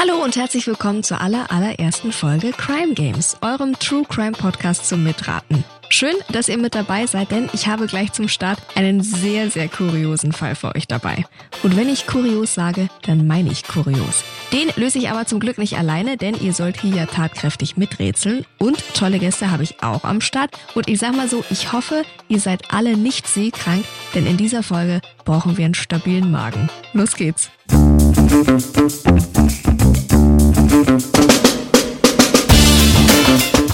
[0.00, 5.02] Hallo und herzlich willkommen zur aller, allerersten Folge Crime Games, eurem True Crime Podcast zum
[5.02, 5.64] Mitraten.
[5.88, 9.66] Schön, dass ihr mit dabei seid, denn ich habe gleich zum Start einen sehr, sehr
[9.66, 11.24] kuriosen Fall für euch dabei.
[11.64, 14.22] Und wenn ich kurios sage, dann meine ich kurios.
[14.52, 18.46] Den löse ich aber zum Glück nicht alleine, denn ihr sollt hier ja tatkräftig miträtseln.
[18.58, 20.56] Und tolle Gäste habe ich auch am Start.
[20.76, 23.84] Und ich sag mal so, ich hoffe, ihr seid alle nicht seekrank,
[24.14, 26.70] denn in dieser Folge brauchen wir einen stabilen Magen.
[26.92, 27.50] Los geht's.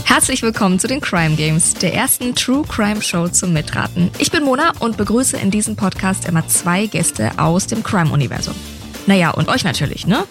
[0.05, 4.11] Herzlich willkommen zu den Crime Games, der ersten True Crime Show zum Mitraten.
[4.19, 8.55] Ich bin Mona und begrüße in diesem Podcast immer zwei Gäste aus dem Crime-Universum.
[9.07, 10.25] Naja, und euch natürlich, ne?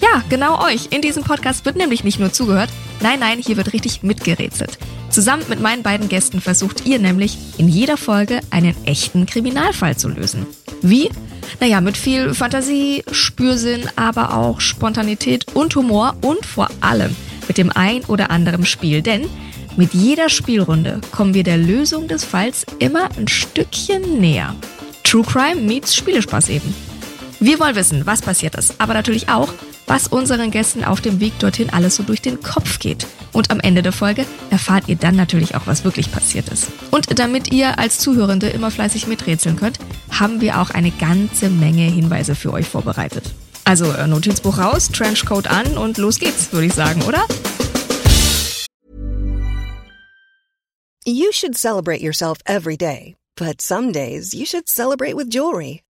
[0.00, 0.88] Ja, genau euch.
[0.90, 4.78] In diesem Podcast wird nämlich nicht nur zugehört, nein, nein, hier wird richtig mitgerätselt.
[5.10, 10.08] Zusammen mit meinen beiden Gästen versucht ihr nämlich in jeder Folge einen echten Kriminalfall zu
[10.08, 10.46] lösen.
[10.82, 11.10] Wie?
[11.58, 17.14] Naja, mit viel Fantasie, Spürsinn, aber auch Spontanität und Humor und vor allem
[17.48, 19.02] mit dem ein oder anderen Spiel.
[19.02, 19.28] Denn
[19.76, 24.54] mit jeder Spielrunde kommen wir der Lösung des Falls immer ein Stückchen näher.
[25.02, 26.72] True Crime meets Spielespaß eben.
[27.42, 29.50] Wir wollen wissen, was passiert ist, aber natürlich auch,
[29.86, 33.06] was unseren Gästen auf dem Weg dorthin alles so durch den Kopf geht.
[33.32, 36.66] Und am Ende der Folge erfahrt ihr dann natürlich auch, was wirklich passiert ist.
[36.90, 39.78] Und damit ihr als Zuhörende immer fleißig miträtseln könnt,
[40.10, 43.24] haben wir auch eine ganze Menge Hinweise für euch vorbereitet.
[43.64, 47.24] Also äh, Notizbuch raus, Trenchcoat an und los geht's, würde ich sagen, oder?
[51.06, 55.80] You should celebrate yourself every day, but some days you should celebrate with jewelry.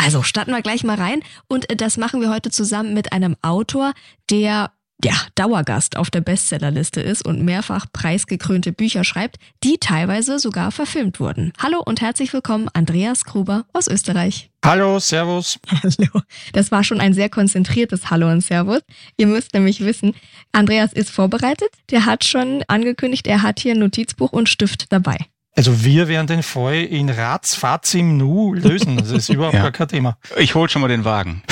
[0.00, 3.94] Also starten wir gleich mal rein und das machen wir heute zusammen mit einem Autor,
[4.30, 4.70] der
[5.04, 11.20] ja, Dauergast auf der Bestsellerliste ist und mehrfach preisgekrönte Bücher schreibt, die teilweise sogar verfilmt
[11.20, 11.52] wurden.
[11.60, 14.50] Hallo und herzlich willkommen, Andreas Gruber aus Österreich.
[14.64, 15.58] Hallo, Servus.
[15.82, 16.22] Hallo.
[16.52, 18.82] Das war schon ein sehr konzentriertes Hallo und Servus.
[19.16, 20.14] Ihr müsst nämlich wissen,
[20.52, 21.70] Andreas ist vorbereitet.
[21.90, 25.18] Der hat schon angekündigt, er hat hier ein Notizbuch und Stift dabei.
[25.58, 28.96] Also wir werden den Fall in Ratzfatz im Nu lösen.
[28.96, 29.62] Das ist überhaupt ja.
[29.62, 30.16] gar kein Thema.
[30.36, 31.42] Ich hol schon mal den Wagen.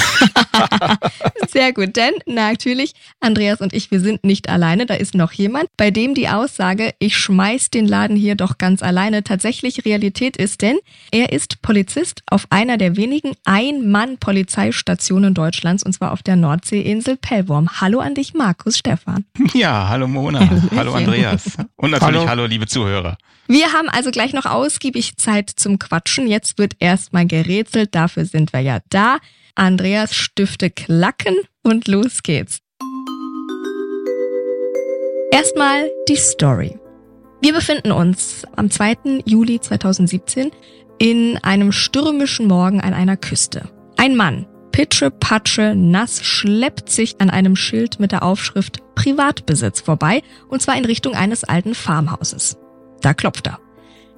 [1.49, 4.87] Sehr gut, denn natürlich, Andreas und ich, wir sind nicht alleine.
[4.87, 8.83] Da ist noch jemand, bei dem die Aussage, ich schmeiß den Laden hier doch ganz
[8.83, 10.78] alleine, tatsächlich Realität ist, denn
[11.11, 17.81] er ist Polizist auf einer der wenigen Ein-Mann-Polizeistationen Deutschlands und zwar auf der Nordseeinsel Pellworm.
[17.81, 19.25] Hallo an dich, Markus Stefan.
[19.55, 20.49] Ja, hallo Mona.
[20.77, 21.56] hallo Andreas.
[21.77, 22.28] Und natürlich hallo.
[22.28, 23.17] hallo, liebe Zuhörer.
[23.49, 26.27] Wir haben also gleich noch ausgiebig Zeit zum Quatschen.
[26.27, 27.94] Jetzt wird erstmal gerätselt.
[27.94, 29.19] Dafür sind wir ja da.
[29.56, 32.61] Andreas Stifte klacken und los geht's.
[35.33, 36.78] Erstmal die Story.
[37.41, 39.22] Wir befinden uns am 2.
[39.25, 40.50] Juli 2017
[40.99, 43.69] in einem stürmischen Morgen an einer Küste.
[43.97, 50.23] Ein Mann, pitsche, patsche, nass, schleppt sich an einem Schild mit der Aufschrift Privatbesitz vorbei,
[50.49, 52.59] und zwar in Richtung eines alten Farmhauses.
[53.00, 53.59] Da klopft er.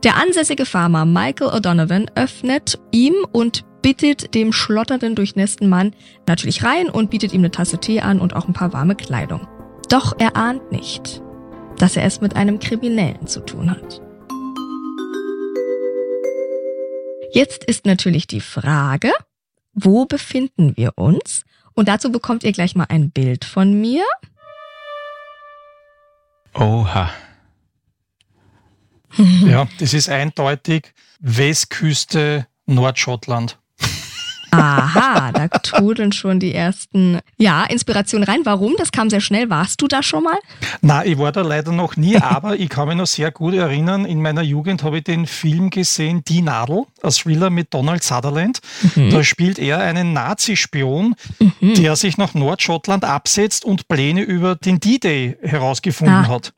[0.05, 5.95] Der ansässige Farmer Michael O'Donovan öffnet ihm und bittet dem schlotternden, durchnässten Mann
[6.27, 9.47] natürlich rein und bietet ihm eine Tasse Tee an und auch ein paar warme Kleidung.
[9.89, 11.23] Doch er ahnt nicht,
[11.79, 14.03] dass er es mit einem Kriminellen zu tun hat.
[17.33, 19.13] Jetzt ist natürlich die Frage,
[19.73, 21.45] wo befinden wir uns?
[21.75, 24.05] Und dazu bekommt ihr gleich mal ein Bild von mir.
[26.55, 27.11] Oha.
[29.47, 33.59] ja, das ist eindeutig Westküste Nordschottland.
[34.51, 38.41] Aha, da trudeln schon die ersten, ja, Inspirationen rein.
[38.45, 38.75] Warum?
[38.79, 39.51] Das kam sehr schnell.
[39.51, 40.39] Warst du da schon mal?
[40.81, 44.05] Na, ich war da leider noch nie, aber ich kann mich noch sehr gut erinnern.
[44.05, 48.61] In meiner Jugend habe ich den Film gesehen, Die Nadel, als Thriller mit Donald Sutherland.
[48.95, 49.11] Mhm.
[49.11, 51.75] Da spielt er einen Nazispion, mhm.
[51.75, 56.29] der sich nach Nordschottland absetzt und Pläne über den D-Day herausgefunden ah.
[56.29, 56.53] hat.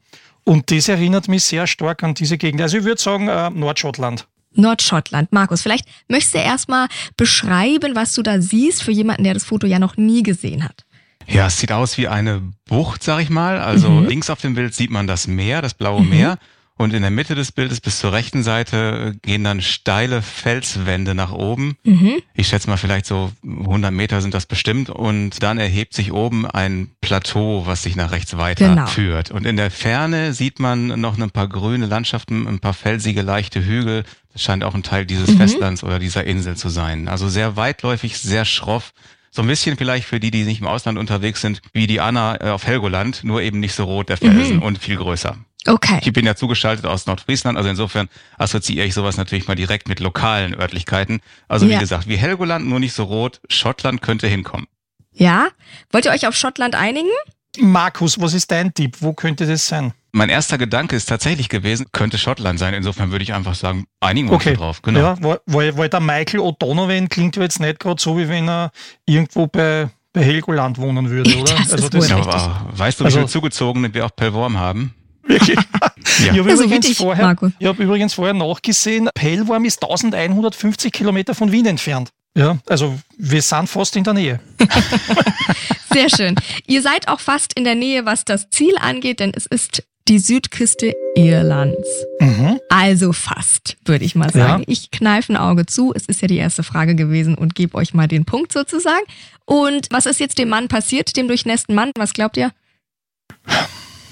[0.45, 2.61] Und das erinnert mich sehr stark an diese Gegend.
[2.63, 4.27] Also ich würde sagen, äh, Nordschottland.
[4.55, 5.33] Nordschottland.
[5.33, 9.67] Markus, vielleicht möchtest du erstmal beschreiben, was du da siehst für jemanden, der das Foto
[9.67, 10.85] ja noch nie gesehen hat.
[11.27, 13.59] Ja, es sieht aus wie eine Bucht, sag ich mal.
[13.61, 14.09] Also mhm.
[14.09, 16.09] links auf dem Bild sieht man das Meer, das blaue mhm.
[16.11, 16.39] Meer.
[16.77, 21.31] und in der Mitte des Bildes bis zur rechten Seite gehen dann steile Felswände nach
[21.31, 21.77] oben.
[21.85, 22.23] Mhm.
[22.35, 26.47] Ich schätze mal vielleicht so 100 Meter sind das bestimmt und dann erhebt sich oben
[26.47, 28.87] ein Plateau, was sich nach rechts weiter genau.
[28.87, 29.31] führt.
[29.31, 33.65] Und in der Ferne sieht man noch ein paar grüne Landschaften, ein paar felsige, leichte
[33.65, 34.05] Hügel.
[34.33, 35.39] Das scheint auch ein Teil dieses mhm.
[35.39, 37.09] Festlands oder dieser Insel zu sein.
[37.09, 38.93] Also sehr weitläufig, sehr schroff.
[39.33, 42.41] So ein bisschen vielleicht für die, die nicht im Ausland unterwegs sind, wie die Anna
[42.41, 44.63] äh, auf Helgoland, nur eben nicht so rot der Felsen mhm.
[44.63, 45.37] und viel größer.
[45.67, 46.01] Okay.
[46.03, 50.01] Ich bin ja zugeschaltet aus Nordfriesland, also insofern assoziiere ich sowas natürlich mal direkt mit
[50.01, 51.21] lokalen Örtlichkeiten.
[51.49, 51.79] Also wie ja.
[51.79, 53.41] gesagt, wie Helgoland, nur nicht so rot.
[53.49, 54.67] Schottland könnte hinkommen.
[55.13, 55.49] Ja?
[55.91, 57.11] Wollt ihr euch auf Schottland einigen?
[57.59, 58.97] Markus, was ist dein Tipp?
[59.01, 59.93] Wo könnte das sein?
[60.13, 62.75] Mein erster Gedanke ist tatsächlich gewesen, könnte Schottland sein.
[62.75, 64.51] Insofern würde ich einfach sagen, einigen wir okay.
[64.51, 64.83] uns drauf.
[64.83, 65.01] Genau.
[65.01, 68.73] Ja, weil, weil der Michael O'Donovan klingt jetzt nicht gerade so, wie wenn er
[69.07, 71.55] irgendwo bei, bei Helgoland wohnen würde, oder?
[71.55, 74.95] Das also das, ja, aber weißt du, wie also, viele Zugezogene wir auch Pellworm haben?
[75.23, 75.59] Wirklich?
[76.27, 76.33] ja.
[76.33, 81.67] Ich habe also übrigens, vorher, hab übrigens vorher nachgesehen, Pellworm ist 1150 Kilometer von Wien
[81.67, 82.11] entfernt.
[82.37, 84.41] Ja, also wir sind fast in der Nähe.
[85.93, 86.37] Sehr schön.
[86.67, 90.19] Ihr seid auch fast in der Nähe, was das Ziel angeht, denn es ist die
[90.19, 91.89] Südküste Irlands.
[92.21, 92.59] Mhm.
[92.69, 94.63] Also fast, würde ich mal sagen.
[94.63, 94.73] Ja.
[94.73, 95.93] Ich kneife ein Auge zu.
[95.95, 99.05] Es ist ja die erste Frage gewesen und gebe euch mal den Punkt sozusagen.
[99.45, 101.91] Und was ist jetzt dem Mann passiert, dem durchnässten Mann?
[101.97, 102.53] Was glaubt ihr?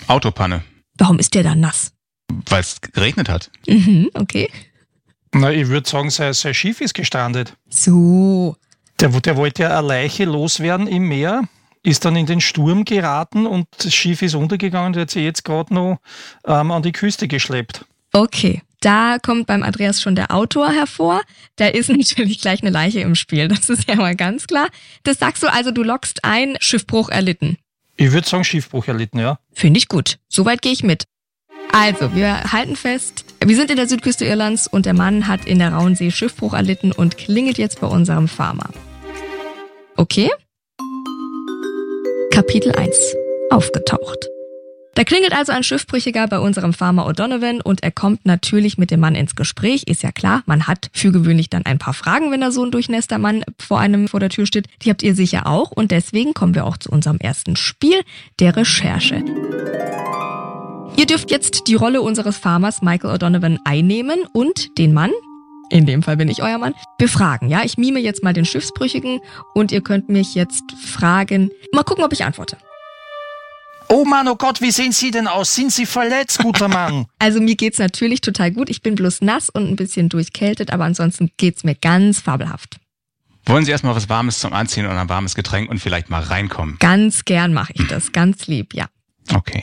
[0.09, 0.65] Autopanne.
[0.97, 1.93] Warum ist der da nass?
[2.49, 3.51] Weil es geregnet hat.
[3.67, 4.51] Mhm, okay.
[5.33, 7.55] Na, ich würde sagen, sein, sein Schiff ist gestrandet.
[7.69, 8.57] So.
[9.01, 11.43] Der, der wollte ja eine Leiche loswerden im Meer,
[11.83, 15.45] ist dann in den Sturm geraten und das Schiff ist untergegangen und hat sich jetzt
[15.45, 15.99] gerade noch
[16.47, 17.85] ähm, an die Küste geschleppt.
[18.13, 18.63] Okay.
[18.81, 21.23] Da kommt beim Andreas schon der Autor hervor.
[21.57, 23.49] Da ist natürlich gleich eine Leiche im Spiel.
[23.49, 24.69] Das ist ja mal ganz klar.
[25.03, 27.59] Das sagst du also, du lockst ein Schiffbruch erlitten.
[27.97, 29.41] Ich würde sagen Schiffbruch erlitten, ja.
[29.53, 30.19] Finde ich gut.
[30.29, 31.05] Soweit gehe ich mit.
[31.73, 35.59] Also, wir halten fest, wir sind in der Südküste Irlands und der Mann hat in
[35.59, 38.71] der Rauensee Schiffbruch erlitten und klingelt jetzt bei unserem Farmer.
[39.97, 40.31] Okay?
[42.33, 43.17] Kapitel 1.
[43.51, 44.29] Aufgetaucht.
[44.99, 48.99] Da klingelt also ein Schiffbrüchiger bei unserem Farmer O'Donovan und er kommt natürlich mit dem
[48.99, 49.85] Mann ins Gespräch.
[49.87, 52.73] Ist ja klar, man hat für gewöhnlich dann ein paar Fragen, wenn da so ein
[52.73, 54.67] durchnässter Mann vor einem vor der Tür steht.
[54.83, 58.01] Die habt ihr sicher auch und deswegen kommen wir auch zu unserem ersten Spiel,
[58.41, 59.23] der Recherche.
[60.99, 65.13] Ihr dürft jetzt die Rolle unseres Farmers Michael O'Donovan einnehmen und den Mann,
[65.71, 67.49] in dem Fall bin ich euer Mann, befragen.
[67.49, 69.21] Ja, ich mime jetzt mal den Schiffsbrüchigen
[69.55, 71.51] und ihr könnt mich jetzt fragen.
[71.73, 72.57] Mal gucken, ob ich antworte.
[73.89, 75.55] Oh Mann, oh Gott, wie sehen Sie denn aus?
[75.55, 77.07] Sind Sie verletzt, guter Mann?
[77.21, 78.69] Also mir geht's natürlich total gut.
[78.69, 82.81] Ich bin bloß nass und ein bisschen durchkältet, aber ansonsten geht's mir ganz fabelhaft.
[83.47, 86.77] Wollen Sie erstmal was Warmes zum Anziehen und ein warmes Getränk und vielleicht mal reinkommen?
[86.81, 88.89] Ganz gern mache ich das, ganz lieb, ja.
[89.33, 89.63] Okay.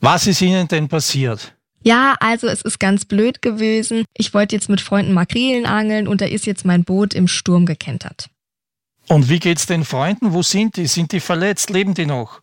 [0.00, 1.54] Was ist Ihnen denn passiert?
[1.82, 4.04] Ja, also es ist ganz blöd gewesen.
[4.14, 7.64] Ich wollte jetzt mit Freunden Makrelen angeln und da ist jetzt mein Boot im Sturm
[7.64, 8.28] gekentert.
[9.08, 10.32] Und wie geht's den Freunden?
[10.32, 10.88] Wo sind die?
[10.88, 11.70] Sind die verletzt?
[11.70, 12.40] Leben die noch?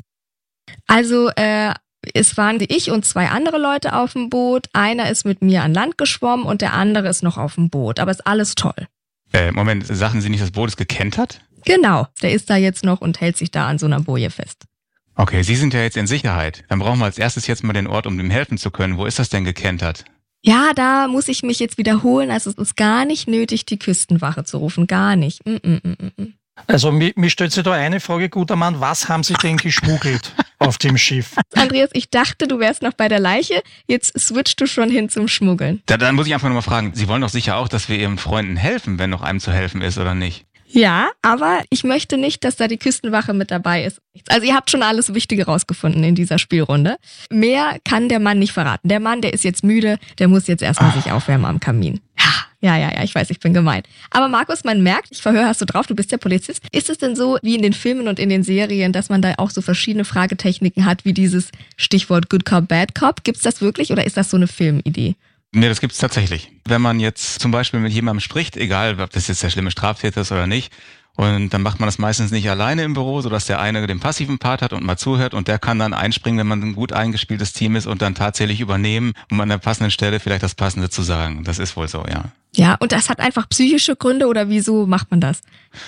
[0.87, 1.73] Also äh,
[2.13, 4.67] es waren ich und zwei andere Leute auf dem Boot.
[4.71, 7.99] Einer ist mit mir an Land geschwommen und der andere ist noch auf dem Boot.
[7.99, 8.87] Aber ist alles toll.
[9.33, 11.41] Äh, Moment, sagen Sie nicht, das Boot ist gekentert?
[11.65, 14.65] Genau, der ist da jetzt noch und hält sich da an so einer Boje fest.
[15.15, 16.63] Okay, Sie sind ja jetzt in Sicherheit.
[16.69, 18.97] Dann brauchen wir als erstes jetzt mal den Ort, um dem helfen zu können.
[18.97, 20.05] Wo ist das denn gekentert?
[20.41, 22.31] Ja, da muss ich mich jetzt wiederholen.
[22.31, 24.87] Also es ist gar nicht nötig, die Küstenwache zu rufen.
[24.87, 25.45] Gar nicht.
[25.45, 26.01] Mm -mm -mm.
[26.01, 26.33] mm, mm.
[26.67, 30.33] Also mir, mir stellt sich da eine Frage, guter Mann, was haben Sie denn geschmuggelt
[30.59, 31.35] auf dem Schiff?
[31.55, 35.27] Andreas, ich dachte, du wärst noch bei der Leiche, jetzt switchst du schon hin zum
[35.27, 35.81] Schmuggeln.
[35.87, 38.19] Da, dann muss ich einfach nochmal fragen, Sie wollen doch sicher auch, dass wir Ihren
[38.19, 40.45] Freunden helfen, wenn noch einem zu helfen ist, oder nicht?
[40.75, 44.01] Ja, aber ich möchte nicht, dass da die Küstenwache mit dabei ist.
[44.29, 46.97] Also ihr habt schon alles Wichtige rausgefunden in dieser Spielrunde.
[47.29, 48.87] Mehr kann der Mann nicht verraten.
[48.87, 51.99] Der Mann, der ist jetzt müde, der muss jetzt erstmal sich aufwärmen am Kamin.
[52.63, 53.83] Ja, ja, ja, ich weiß, ich bin gemein.
[54.09, 56.63] Aber Markus, man merkt, ich verhöre hast du drauf, du bist ja Polizist.
[56.71, 59.33] Ist es denn so, wie in den Filmen und in den Serien, dass man da
[59.37, 63.23] auch so verschiedene Fragetechniken hat, wie dieses Stichwort Good Cop, Bad Cop?
[63.23, 65.15] Gibt's das wirklich oder ist das so eine Filmidee?
[65.55, 66.51] Nee, das gibt's tatsächlich.
[66.65, 70.21] Wenn man jetzt zum Beispiel mit jemandem spricht, egal ob das jetzt der schlimme Straftäter
[70.21, 70.73] ist oder nicht,
[71.15, 74.39] und dann macht man das meistens nicht alleine im Büro, sodass der eine den passiven
[74.39, 77.53] Part hat und mal zuhört und der kann dann einspringen, wenn man ein gut eingespieltes
[77.53, 81.03] Team ist und dann tatsächlich übernehmen, um an der passenden Stelle vielleicht das Passende zu
[81.03, 81.43] sagen.
[81.43, 82.31] Das ist wohl so, ja.
[82.55, 85.41] Ja, und das hat einfach psychische Gründe oder wieso macht man das?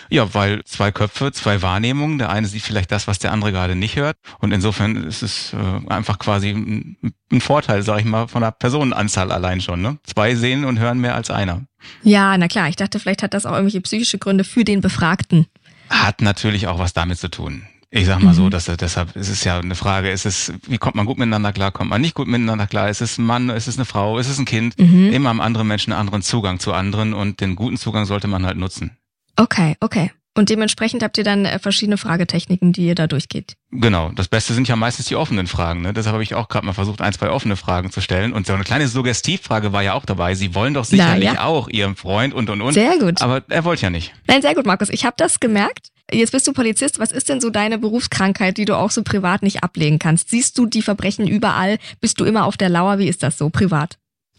[0.09, 2.17] Ja, weil zwei Köpfe, zwei Wahrnehmungen.
[2.17, 4.17] Der eine sieht vielleicht das, was der andere gerade nicht hört.
[4.39, 6.97] Und insofern ist es äh, einfach quasi ein,
[7.31, 9.81] ein Vorteil, sag ich mal, von der Personenanzahl allein schon.
[9.81, 9.97] Ne?
[10.05, 11.61] Zwei sehen und hören mehr als einer.
[12.01, 12.67] Ja, na klar.
[12.67, 15.45] Ich dachte, vielleicht hat das auch irgendwelche psychische Gründe für den Befragten.
[15.91, 18.35] Hat natürlich auch was damit zu tun Ich sag mal mhm.
[18.35, 21.53] so, dass deshalb ist es ja eine Frage, ist es, wie kommt man gut miteinander
[21.53, 24.19] klar, kommt man nicht gut miteinander klar, ist es ein Mann, ist es eine Frau,
[24.19, 24.77] ist es ein Kind?
[24.77, 25.13] Mhm.
[25.13, 28.45] Immer haben andere Menschen einen anderen Zugang zu anderen und den guten Zugang sollte man
[28.45, 28.97] halt nutzen.
[29.37, 30.11] Okay, okay.
[30.37, 33.55] Und dementsprechend habt ihr dann äh, verschiedene Fragetechniken, die ihr da durchgeht.
[33.71, 34.11] Genau.
[34.13, 35.81] Das Beste sind ja meistens die offenen Fragen.
[35.81, 35.93] Ne?
[35.93, 38.33] Deshalb habe ich auch gerade mal versucht, ein, zwei offene Fragen zu stellen.
[38.33, 40.35] Und so eine kleine Suggestivfrage war ja auch dabei.
[40.35, 41.45] Sie wollen doch sicherlich ja.
[41.45, 42.73] auch Ihrem Freund und und und.
[42.73, 43.21] Sehr gut.
[43.21, 44.13] Aber er wollte ja nicht.
[44.27, 44.89] Nein, sehr gut, Markus.
[44.89, 45.87] Ich habe das gemerkt.
[46.11, 46.99] Jetzt bist du Polizist.
[46.99, 50.29] Was ist denn so deine Berufskrankheit, die du auch so privat nicht ablegen kannst?
[50.29, 51.77] Siehst du die Verbrechen überall?
[51.99, 52.99] Bist du immer auf der Lauer?
[52.99, 53.97] Wie ist das so privat?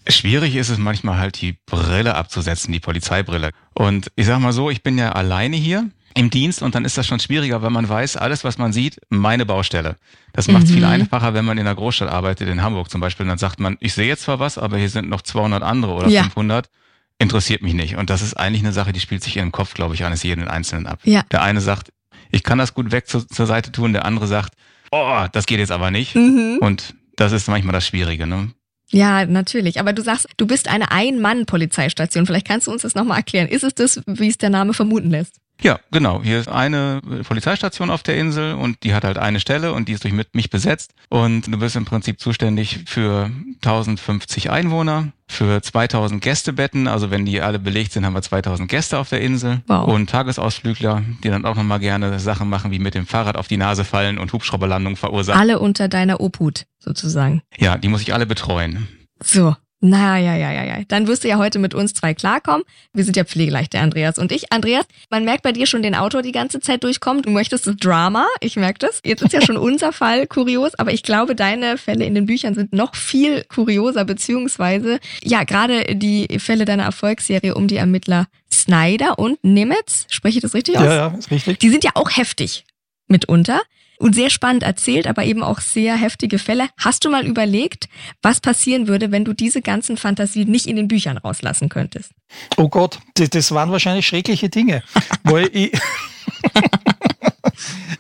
[0.09, 3.51] Schwierig ist es manchmal halt, die Brille abzusetzen, die Polizeibrille.
[3.75, 6.97] Und ich sag mal so, ich bin ja alleine hier im Dienst und dann ist
[6.97, 9.97] das schon schwieriger, weil man weiß, alles, was man sieht, meine Baustelle.
[10.33, 10.75] Das macht es mhm.
[10.75, 13.27] viel einfacher, wenn man in einer Großstadt arbeitet, in Hamburg zum Beispiel.
[13.27, 16.09] dann sagt man, ich sehe jetzt zwar was, aber hier sind noch 200 andere oder
[16.09, 16.23] ja.
[16.23, 16.71] 500.
[17.19, 17.97] Interessiert mich nicht.
[17.97, 20.23] Und das ist eigentlich eine Sache, die spielt sich in den Kopf, glaube ich, eines
[20.23, 21.01] jeden Einzelnen ab.
[21.05, 21.23] Ja.
[21.31, 21.93] Der eine sagt,
[22.31, 23.93] ich kann das gut weg zu, zur Seite tun.
[23.93, 24.55] Der andere sagt,
[24.91, 26.15] oh, das geht jetzt aber nicht.
[26.15, 26.59] Mhm.
[26.61, 28.27] Und das ist manchmal das Schwierige.
[28.27, 28.51] Ne?
[28.91, 29.81] Ja, natürlich.
[29.81, 32.27] Aber du sagst, du bist eine Ein-Mann-Polizeistation.
[32.27, 33.49] Vielleicht kannst du uns das nochmal erklären.
[33.49, 35.41] Ist es das, wie es der Name vermuten lässt?
[35.63, 36.23] Ja, genau.
[36.23, 39.93] Hier ist eine Polizeistation auf der Insel und die hat halt eine Stelle und die
[39.93, 40.93] ist durch mich besetzt.
[41.09, 43.31] Und du bist im Prinzip zuständig für
[43.65, 46.89] 1050 Einwohner, für 2000 Gästebetten.
[46.89, 49.63] Also wenn die alle belegt sind, haben wir 2000 Gäste auf der Insel.
[49.67, 49.89] Wow.
[49.89, 53.57] Und Tagesausflügler, die dann auch nochmal gerne Sachen machen, wie mit dem Fahrrad auf die
[53.57, 55.41] Nase fallen und Hubschrauberlandungen verursachen.
[55.41, 57.43] Alle unter deiner Obhut sozusagen.
[57.57, 58.89] Ja, die muss ich alle betreuen.
[59.23, 59.57] So.
[59.89, 60.79] Na ja, ja, ja, ja.
[60.89, 62.65] Dann wirst du ja heute mit uns zwei klarkommen.
[62.93, 64.53] Wir sind ja pflegeleicht, der Andreas und ich.
[64.53, 67.23] Andreas, man merkt bei dir schon den Autor die ganze Zeit durchkommen.
[67.23, 69.01] Du möchtest das Drama, ich merke das.
[69.05, 72.55] Jetzt ist ja schon unser Fall kurios, aber ich glaube, deine Fälle in den Büchern
[72.55, 79.19] sind noch viel kurioser, beziehungsweise, ja, gerade die Fälle deiner Erfolgsserie um die Ermittler Snyder
[79.19, 80.85] und Nimitz, spreche ich das richtig aus?
[80.85, 81.59] Ja, ja, ist richtig.
[81.61, 82.65] Die sind ja auch heftig
[83.07, 83.61] mitunter
[83.99, 86.69] und sehr spannend erzählt, aber eben auch sehr heftige Fälle.
[86.79, 87.89] Hast du mal überlegt,
[88.23, 92.13] was passieren würde, wenn du diese ganzen Fantasien nicht in den Büchern rauslassen könntest?
[92.57, 94.83] Oh Gott, das, das waren wahrscheinlich schreckliche Dinge,
[95.25, 95.73] weil ich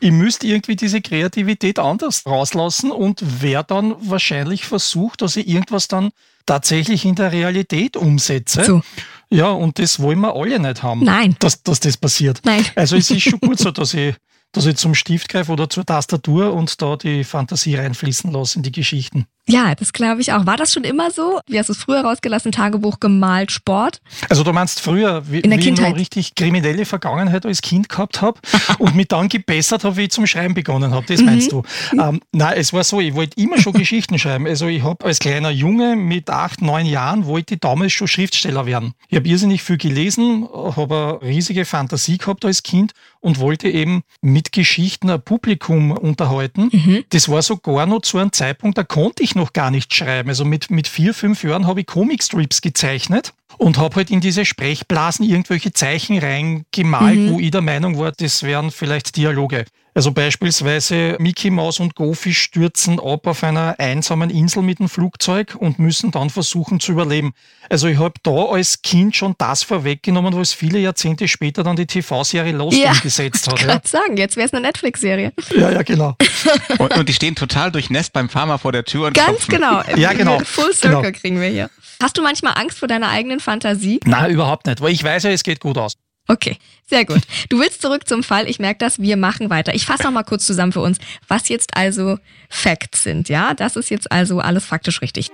[0.00, 5.88] ich müsste irgendwie diese Kreativität anders rauslassen und wäre dann wahrscheinlich versucht, dass ich irgendwas
[5.88, 6.10] dann
[6.44, 8.64] tatsächlich in der Realität umsetze.
[8.64, 8.82] So.
[9.30, 11.02] Ja, und das wollen wir alle nicht haben.
[11.02, 11.34] Nein.
[11.40, 12.40] Dass, dass das passiert.
[12.44, 12.64] Nein.
[12.76, 14.14] Also es ist schon gut so, dass ich
[14.56, 18.62] dass ich zum Stift greife oder zur Tastatur und da die Fantasie reinfließen lasse in
[18.62, 19.26] die Geschichten.
[19.48, 20.44] Ja, das glaube ich auch.
[20.44, 21.38] War das schon immer so?
[21.46, 22.50] Wie hast du es früher rausgelassen?
[22.50, 24.00] Tagebuch gemalt, Sport?
[24.28, 25.86] Also du meinst früher, wie, in der wie Kindheit.
[25.86, 28.40] ich noch richtig kriminelle Vergangenheit als Kind gehabt habe
[28.78, 31.06] und mich dann gebessert habe, wie ich zum Schreiben begonnen habe.
[31.06, 31.62] Das meinst mhm.
[31.92, 32.02] du?
[32.02, 34.48] Ähm, nein, es war so, ich wollte immer schon Geschichten schreiben.
[34.48, 38.66] Also ich habe als kleiner Junge mit acht, neun Jahren wollte ich damals schon Schriftsteller
[38.66, 38.94] werden.
[39.08, 44.02] Ich habe irrsinnig viel gelesen, habe eine riesige Fantasie gehabt als Kind und wollte eben
[44.22, 46.70] mit Geschichten ein Publikum unterhalten.
[46.72, 47.04] Mhm.
[47.10, 50.28] Das war sogar noch zu einem Zeitpunkt, da konnte ich noch gar nicht schreiben.
[50.28, 54.45] Also mit, mit vier, fünf Jahren habe ich Comicstrips gezeichnet und habe halt in diese
[54.45, 57.31] Sprechblasen irgendwelche Zeichen reingemalt, mhm.
[57.31, 59.64] wo ich der Meinung war, das wären vielleicht Dialoge.
[59.96, 65.56] Also beispielsweise Mickey Mouse und Goofy stürzen ab auf einer einsamen Insel mit dem Flugzeug
[65.58, 67.32] und müssen dann versuchen zu überleben.
[67.70, 71.86] Also ich habe da als Kind schon das vorweggenommen, was viele Jahrzehnte später dann die
[71.86, 73.58] TV-Serie Lost ja, umgesetzt hat.
[73.58, 73.80] Ich ja.
[73.84, 75.32] sagen, jetzt wäre es eine Netflix-Serie.
[75.56, 76.14] Ja, ja, genau.
[76.78, 79.54] und, und, die stehen total durchnässt beim Pharma vor der Tür und Ganz klopfen.
[79.54, 79.82] genau.
[79.96, 80.40] Ja, genau.
[80.40, 81.18] Full Circle genau.
[81.18, 81.70] kriegen wir hier.
[82.02, 84.00] Hast du manchmal Angst vor deiner eigenen Fantasie?
[84.04, 85.96] Nein, überhaupt nicht, weil ich weiß ja, es geht gut aus.
[86.28, 87.23] Okay, sehr gut.
[87.49, 88.49] Du willst zurück zum Fall.
[88.49, 89.00] Ich merke das.
[89.00, 89.75] Wir machen weiter.
[89.75, 92.18] Ich fasse noch mal kurz zusammen für uns, was jetzt also
[92.49, 93.28] Facts sind.
[93.28, 95.30] Ja, das ist jetzt also alles faktisch richtig.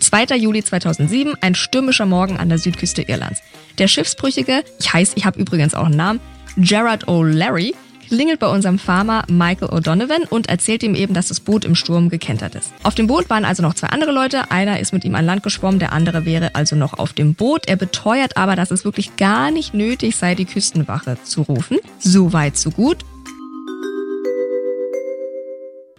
[0.00, 0.36] 2.
[0.36, 3.40] Juli 2007, ein stürmischer Morgen an der Südküste Irlands.
[3.78, 6.20] Der Schiffsbrüchige, ich heiße, ich habe übrigens auch einen Namen,
[6.56, 7.74] Gerard O'Larry,
[8.08, 12.08] klingelt bei unserem Farmer Michael O'Donovan und erzählt ihm eben, dass das Boot im Sturm
[12.08, 12.72] gekentert ist.
[12.82, 14.50] Auf dem Boot waren also noch zwei andere Leute.
[14.50, 17.66] Einer ist mit ihm an Land geschwommen, der andere wäre also noch auf dem Boot.
[17.66, 21.78] Er beteuert aber, dass es wirklich gar nicht nötig sei, die Küstenwache zu rufen.
[21.98, 22.98] So weit, so gut.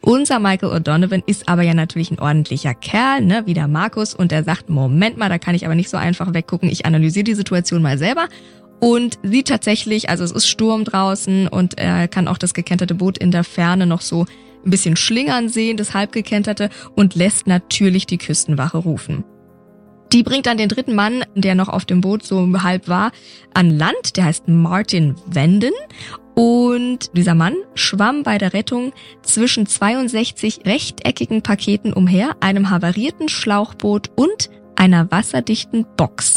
[0.08, 4.32] Unser Michael O'Donovan ist aber ja natürlich ein ordentlicher Kerl, ne, wie der Markus, und
[4.32, 7.34] er sagt, Moment mal, da kann ich aber nicht so einfach weggucken, ich analysiere die
[7.34, 8.30] Situation mal selber
[8.80, 13.18] und sieht tatsächlich, also es ist Sturm draußen und er kann auch das gekenterte Boot
[13.18, 14.26] in der Ferne noch so
[14.66, 19.24] ein bisschen schlingern sehen, das halbgekenterte, und lässt natürlich die Küstenwache rufen.
[20.14, 23.12] Die bringt dann den dritten Mann, der noch auf dem Boot so halb war,
[23.54, 24.16] an Land.
[24.16, 25.74] Der heißt Martin Wenden.
[26.34, 28.94] Und dieser Mann schwamm bei der Rettung
[29.24, 36.36] zwischen 62 rechteckigen Paketen umher, einem havarierten Schlauchboot und einer wasserdichten Box.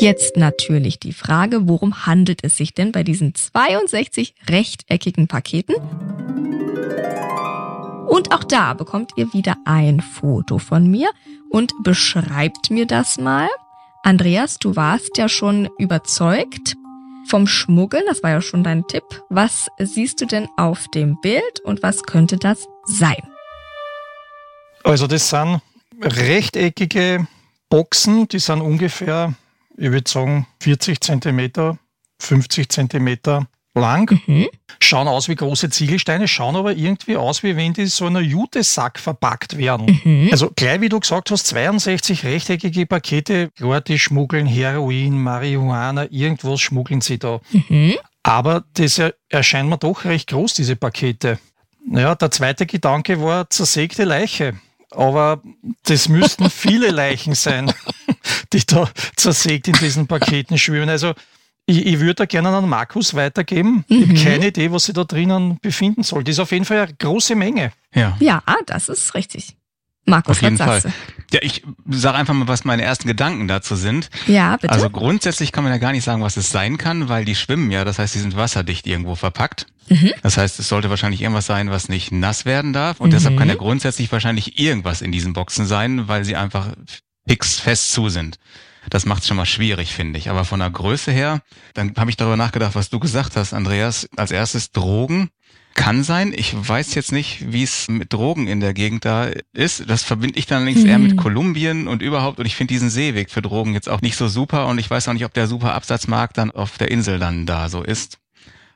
[0.00, 5.76] Jetzt natürlich die Frage, worum handelt es sich denn bei diesen 62 rechteckigen Paketen?
[8.06, 11.10] Und auch da bekommt ihr wieder ein Foto von mir
[11.50, 13.48] und beschreibt mir das mal.
[14.02, 16.76] Andreas, du warst ja schon überzeugt
[17.26, 19.04] vom Schmuggeln, das war ja schon dein Tipp.
[19.28, 23.22] Was siehst du denn auf dem Bild und was könnte das sein?
[24.84, 25.60] Also das sind
[26.00, 27.26] rechteckige
[27.70, 29.34] Boxen, die sind ungefähr,
[29.76, 31.78] ich würde sagen, 40 Zentimeter,
[32.20, 34.48] 50 Zentimeter lang, mhm.
[34.80, 38.26] schauen aus wie große Ziegelsteine, schauen aber irgendwie aus, wie wenn die so in einer
[38.26, 40.00] Jutesack verpackt werden.
[40.04, 40.28] Mhm.
[40.30, 46.60] Also gleich wie du gesagt hast, 62 rechteckige Pakete, klar, die schmuggeln Heroin, Marihuana, irgendwas
[46.60, 47.40] schmuggeln sie da.
[47.52, 47.94] Mhm.
[48.22, 51.38] Aber das erscheint mir doch recht groß, diese Pakete.
[51.84, 54.54] Naja, der zweite Gedanke war zersägte Leiche.
[54.90, 55.42] Aber
[55.84, 57.72] das müssten viele Leichen sein,
[58.52, 60.88] die da zersägt in diesen Paketen schwimmen.
[60.88, 61.14] Also
[61.66, 63.84] ich, ich würde da gerne an Markus weitergeben.
[63.88, 64.02] Mhm.
[64.02, 66.24] Ich habe keine Idee, was sie da drinnen befinden soll.
[66.24, 67.72] Das ist auf jeden Fall eine große Menge.
[67.94, 69.56] Ja, ja das ist richtig.
[70.04, 70.82] Markus, auf jeden Fall.
[71.32, 74.10] Ja, ich sage einfach mal, was meine ersten Gedanken dazu sind.
[74.26, 74.72] Ja, bitte.
[74.72, 77.70] Also grundsätzlich kann man ja gar nicht sagen, was es sein kann, weil die schwimmen
[77.70, 77.84] ja.
[77.84, 79.66] Das heißt, sie sind wasserdicht irgendwo verpackt.
[79.88, 80.12] Mhm.
[80.22, 83.00] Das heißt, es sollte wahrscheinlich irgendwas sein, was nicht nass werden darf.
[83.00, 83.12] Und mhm.
[83.12, 86.68] deshalb kann ja grundsätzlich wahrscheinlich irgendwas in diesen Boxen sein, weil sie einfach
[87.26, 88.38] fix fest zu sind.
[88.90, 90.28] Das macht es schon mal schwierig, finde ich.
[90.28, 91.40] Aber von der Größe her,
[91.74, 94.08] dann habe ich darüber nachgedacht, was du gesagt hast, Andreas.
[94.16, 95.30] Als erstes Drogen.
[95.74, 96.34] Kann sein.
[96.36, 99.88] Ich weiß jetzt nicht, wie es mit Drogen in der Gegend da ist.
[99.88, 100.88] Das verbinde ich dann allerdings mhm.
[100.88, 101.16] eher mit mhm.
[101.16, 102.38] Kolumbien und überhaupt.
[102.38, 104.66] Und ich finde diesen Seeweg für Drogen jetzt auch nicht so super.
[104.66, 107.70] Und ich weiß auch nicht, ob der super Absatzmarkt dann auf der Insel dann da
[107.70, 108.18] so ist.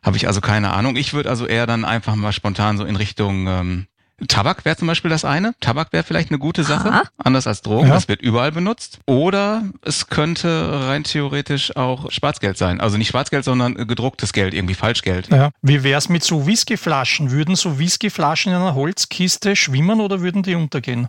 [0.03, 0.97] Habe ich also keine Ahnung.
[0.97, 3.87] Ich würde also eher dann einfach mal spontan so in Richtung ähm,
[4.29, 5.55] Tabak wäre zum Beispiel das eine.
[5.61, 7.03] Tabak wäre vielleicht eine gute Sache, Aha.
[7.19, 7.89] anders als Drogen.
[7.89, 7.95] Ja.
[7.95, 8.99] Das wird überall benutzt.
[9.07, 12.81] Oder es könnte rein theoretisch auch Schwarzgeld sein.
[12.81, 15.29] Also nicht Schwarzgeld, sondern gedrucktes Geld, irgendwie Falschgeld.
[15.31, 15.51] Ja.
[15.61, 17.31] Wie wäre es mit so Whiskyflaschen?
[17.31, 21.09] Würden so Whiskyflaschen in einer Holzkiste schwimmen oder würden die untergehen?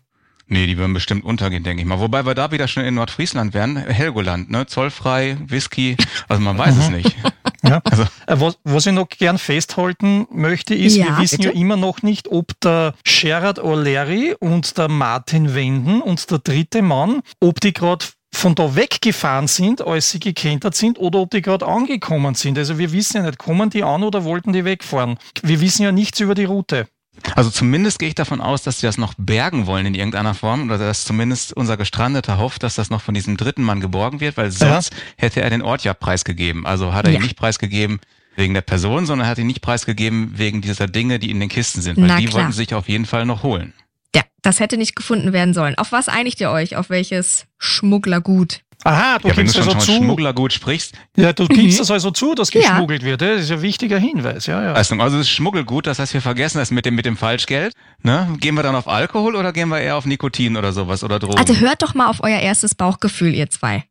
[0.49, 1.99] Nee, die würden bestimmt untergehen, denke ich mal.
[1.99, 3.75] Wobei wir da wieder schon in Nordfriesland wären.
[3.75, 4.65] Helgoland, ne?
[4.65, 5.97] Zollfrei, Whisky.
[6.29, 6.95] Also man weiß es mhm.
[6.95, 7.15] nicht.
[7.67, 7.81] Ja.
[7.91, 8.03] Also.
[8.03, 11.53] Äh, was, was ich noch gern festhalten möchte, ist, ja, wir wissen bitte?
[11.53, 16.81] ja immer noch nicht, ob der Gerard O'Leary und der Martin Wenden und der dritte
[16.81, 21.41] Mann, ob die gerade von da weggefahren sind, als sie gekentert sind, oder ob die
[21.41, 22.57] gerade angekommen sind.
[22.57, 25.17] Also wir wissen ja nicht, kommen die an oder wollten die wegfahren.
[25.41, 26.87] Wir wissen ja nichts über die Route.
[27.35, 30.65] Also zumindest gehe ich davon aus, dass sie das noch bergen wollen in irgendeiner Form
[30.65, 34.37] oder dass zumindest unser Gestrandeter hofft, dass das noch von diesem dritten Mann geborgen wird,
[34.37, 34.99] weil sonst ja.
[35.17, 36.65] hätte er den Ort ja preisgegeben.
[36.65, 37.19] Also hat er ja.
[37.19, 37.99] ihn nicht preisgegeben
[38.35, 41.81] wegen der Person, sondern hat ihn nicht preisgegeben wegen dieser Dinge, die in den Kisten
[41.81, 42.43] sind, weil Na, die klar.
[42.43, 43.73] wollten sich auf jeden Fall noch holen.
[44.15, 45.75] Ja, das hätte nicht gefunden werden sollen.
[45.77, 46.75] Auf was einigt ihr euch?
[46.75, 48.61] Auf welches Schmugglergut?
[48.83, 49.91] Aha, du ja, gibst also zu.
[49.91, 50.93] Schmugglergut sprichst.
[51.15, 51.79] Ja, du gibst mhm.
[51.79, 53.07] das also zu, dass geschmuggelt ja.
[53.07, 53.21] wird.
[53.21, 54.45] Das ist ein wichtiger Hinweis.
[54.45, 54.73] Ja, ja.
[54.73, 57.73] Also, also das Schmuggelgut, das heißt, wir vergessen das mit dem, mit dem Falschgeld.
[58.03, 58.35] Ne?
[58.39, 61.37] Gehen wir dann auf Alkohol oder gehen wir eher auf Nikotin oder sowas oder Drogen?
[61.37, 63.83] Also hört doch mal auf euer erstes Bauchgefühl, ihr zwei.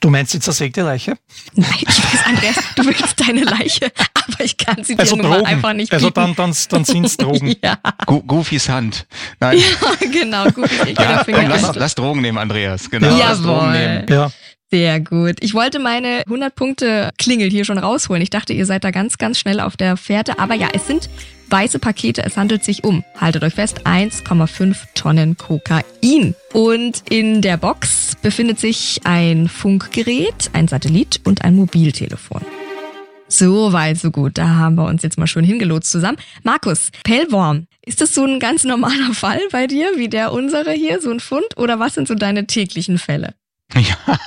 [0.00, 1.14] Du meinst die zersägte Leiche?
[1.54, 5.44] Nein, ich weiß, Andreas, du willst deine Leiche, aber ich kann sie also dir Drogen.
[5.44, 7.56] einfach nicht Also dann, dann, dann sind es Drogen.
[7.62, 7.78] ja.
[8.06, 9.06] Goofys Hand.
[9.40, 9.58] Nein.
[9.58, 10.44] Ja, genau.
[10.50, 12.88] Goofy, ja, komm, lass, lass, Drogen nehmen, Andreas.
[12.88, 13.08] Genau.
[13.18, 14.06] Ja, lass Drogen nehmen.
[14.08, 14.30] Ja.
[14.70, 15.36] Sehr gut.
[15.40, 18.22] Ich wollte meine 100 Punkte Klingel hier schon rausholen.
[18.22, 20.38] Ich dachte, ihr seid da ganz, ganz schnell auf der Fährte.
[20.38, 21.08] Aber ja, es sind
[21.48, 22.22] weiße Pakete.
[22.22, 26.34] Es handelt sich um, haltet euch fest, 1,5 Tonnen Kokain.
[26.52, 32.42] Und in der Box befindet sich ein Funkgerät, ein Satellit und ein Mobiltelefon.
[33.26, 34.36] So weit, so gut.
[34.36, 36.18] Da haben wir uns jetzt mal schön hingelotst zusammen.
[36.42, 41.00] Markus, Pellworm, ist das so ein ganz normaler Fall bei dir, wie der unsere hier,
[41.00, 41.56] so ein Fund?
[41.56, 43.34] Oder was sind so deine täglichen Fälle?
[43.74, 44.18] Ja,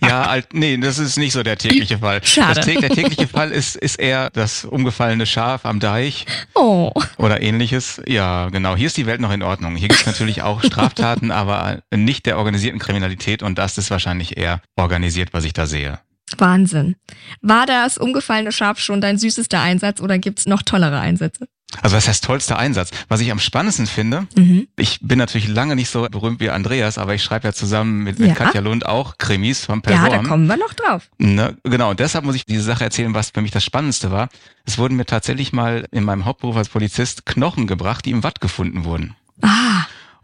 [0.08, 2.22] ja alt, nee, das ist nicht so der tägliche Fall.
[2.24, 2.54] Schade.
[2.54, 6.92] Das, der tägliche Fall ist, ist eher das umgefallene Schaf am Deich oh.
[7.16, 8.02] oder ähnliches.
[8.06, 8.76] Ja, genau.
[8.76, 9.76] Hier ist die Welt noch in Ordnung.
[9.76, 14.36] Hier gibt es natürlich auch Straftaten, aber nicht der organisierten Kriminalität und das ist wahrscheinlich
[14.36, 15.98] eher organisiert, was ich da sehe.
[16.38, 16.96] Wahnsinn.
[17.42, 21.46] War das umgefallene Schaf schon dein süßester Einsatz oder gibt's noch tollere Einsätze?
[21.82, 22.90] Also was heißt tollster Einsatz?
[23.08, 24.68] Was ich am spannendsten finde, mhm.
[24.76, 28.18] ich bin natürlich lange nicht so berühmt wie Andreas, aber ich schreibe ja zusammen mit,
[28.18, 28.34] mit ja.
[28.34, 30.12] Katja Lund auch Krimis vom Perform.
[30.12, 31.08] Ja, da kommen wir noch drauf.
[31.18, 34.28] Ne, genau, und deshalb muss ich diese Sache erzählen, was für mich das Spannendste war.
[34.64, 38.40] Es wurden mir tatsächlich mal in meinem Hauptberuf als Polizist Knochen gebracht, die im Watt
[38.40, 39.14] gefunden wurden.
[39.42, 39.73] Ah.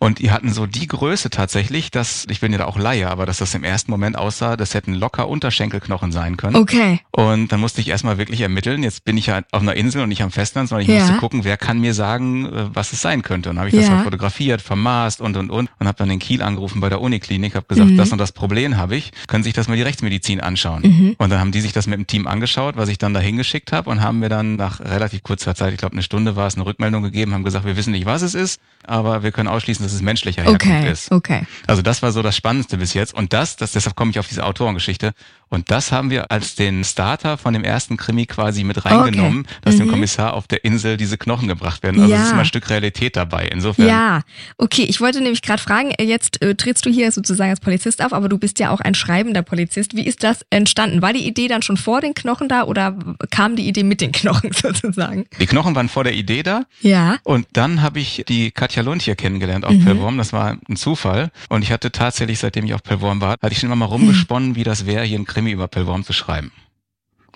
[0.02, 3.26] Und die hatten so die Größe tatsächlich, dass, ich bin ja da auch Laie, aber
[3.26, 6.56] dass das im ersten Moment aussah, das hätten locker Unterschenkelknochen sein können.
[6.56, 7.00] Okay.
[7.10, 8.82] Und dann musste ich erstmal wirklich ermitteln.
[8.82, 11.00] Jetzt bin ich ja auf einer Insel und nicht am Festland, sondern ich Ja.
[11.02, 13.50] musste gucken, wer kann mir sagen, äh, was es sein könnte.
[13.50, 13.96] Und dann habe ich das Ja.
[13.96, 17.54] halt fotografiert, vermaßt und und und und habe dann den Kiel angerufen bei der Uniklinik,
[17.54, 17.96] habe gesagt, Mhm.
[17.98, 19.12] das und das Problem habe ich.
[19.26, 20.82] Können sich das mal die Rechtsmedizin anschauen?
[20.82, 21.14] Mhm.
[21.18, 23.70] Und dann haben die sich das mit dem Team angeschaut, was ich dann da hingeschickt
[23.70, 26.54] habe und haben mir dann nach relativ kurzer Zeit, ich glaube eine Stunde war es,
[26.54, 29.89] eine Rückmeldung gegeben, haben gesagt, wir wissen nicht, was es ist, aber wir können ausschließen,
[29.90, 30.90] dass es menschlicher Herkunft Okay.
[30.90, 31.10] ist.
[31.12, 31.42] Okay.
[31.66, 33.12] Also das war so das Spannendste bis jetzt.
[33.14, 35.12] Und das, das deshalb komme ich auf diese Autorengeschichte.
[35.48, 39.76] Und das haben wir als den Starter von dem ersten Krimi quasi mit reingenommen, dass
[39.76, 39.90] dem Mhm.
[39.90, 42.00] Kommissar auf der Insel diese Knochen gebracht werden.
[42.00, 42.18] Also Ja.
[42.20, 43.48] es ist immer ein Stück Realität dabei.
[43.48, 43.88] Insofern.
[43.88, 44.22] Ja,
[44.58, 44.82] okay.
[44.84, 48.12] Ich wollte nämlich gerade fragen, äh, jetzt äh, trittst du hier sozusagen als Polizist auf,
[48.12, 49.96] aber du bist ja auch ein schreibender Polizist.
[49.96, 51.02] Wie ist das entstanden?
[51.02, 52.96] War die Idee dann schon vor den Knochen da oder
[53.32, 55.24] kam die Idee mit den Knochen sozusagen?
[55.40, 56.64] Die Knochen waren vor der Idee da.
[56.80, 57.16] Ja.
[57.24, 59.79] Und dann habe ich die Katja Lund hier kennengelernt auf Mhm.
[59.84, 60.18] Pellworm.
[60.18, 61.30] Das war ein Zufall.
[61.48, 64.56] Und ich hatte tatsächlich, seitdem ich auf Pellworm war, hatte ich schon immer mal rumgesponnen,
[64.56, 66.52] wie das wäre, hier einen Krimi über Pellworm zu schreiben.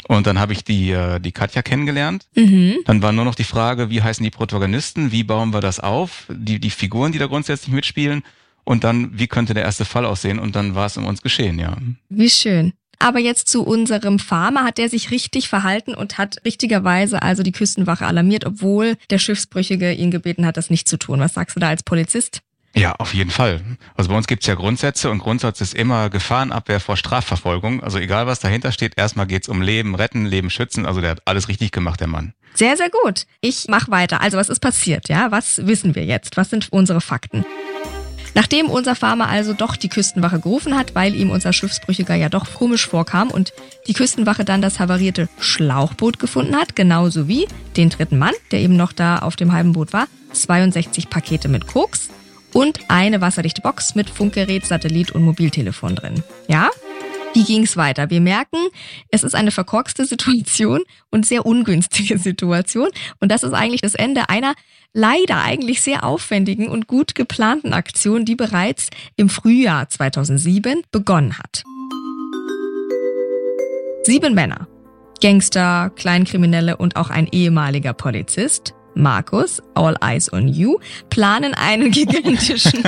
[0.07, 2.27] Und dann habe ich die, äh, die Katja kennengelernt.
[2.35, 2.77] Mhm.
[2.85, 6.27] Dann war nur noch die Frage, wie heißen die Protagonisten, wie bauen wir das auf,
[6.31, 8.23] die, die Figuren, die da grundsätzlich mitspielen
[8.65, 11.59] und dann, wie könnte der erste Fall aussehen und dann war es um uns geschehen,
[11.59, 11.77] ja.
[12.09, 12.73] Wie schön.
[12.99, 14.65] Aber jetzt zu unserem Farmer.
[14.65, 19.93] Hat der sich richtig verhalten und hat richtigerweise also die Küstenwache alarmiert, obwohl der Schiffsbrüchige
[19.93, 21.21] ihn gebeten hat, das nicht zu tun?
[21.21, 22.41] Was sagst du da als Polizist?
[22.77, 23.61] Ja, auf jeden Fall.
[23.95, 27.83] Also bei uns gibt's ja Grundsätze und Grundsatz ist immer Gefahrenabwehr vor Strafverfolgung.
[27.85, 30.85] Also egal, was dahinter steht, erstmal geht's um Leben retten, Leben schützen.
[30.85, 32.35] Also der hat alles richtig gemacht, der Mann.
[32.55, 33.27] Sehr, sehr gut.
[33.41, 34.21] Ich mach weiter.
[34.21, 35.09] Also was ist passiert?
[35.09, 36.37] Ja, was wissen wir jetzt?
[36.37, 37.45] Was sind unsere Fakten?
[38.35, 42.53] Nachdem unser Farmer also doch die Küstenwache gerufen hat, weil ihm unser Schiffsbrüchiger ja doch
[42.55, 43.53] komisch vorkam und
[43.87, 48.77] die Küstenwache dann das havarierte Schlauchboot gefunden hat, genauso wie den dritten Mann, der eben
[48.77, 52.09] noch da auf dem halben Boot war, 62 Pakete mit Koks
[52.53, 56.23] und eine wasserdichte Box mit Funkgerät, Satellit und Mobiltelefon drin.
[56.49, 56.71] Ja?
[57.35, 58.11] Wie ging's weiter?
[58.11, 58.69] Wir merken,
[59.11, 62.89] es ist eine verkorkste Situation und sehr ungünstige Situation.
[63.19, 64.55] Und das ist eigentlich das Ende einer
[64.93, 71.65] leider eigentlich sehr aufwendigen und gut geplanten Aktion, die bereits im Frühjahr 2007 begonnen hat.
[74.05, 74.69] Sieben Männer,
[75.21, 80.79] Gangster, Kleinkriminelle und auch ein ehemaliger Polizist, Markus, All Eyes on You,
[81.11, 82.85] planen einen gigantischen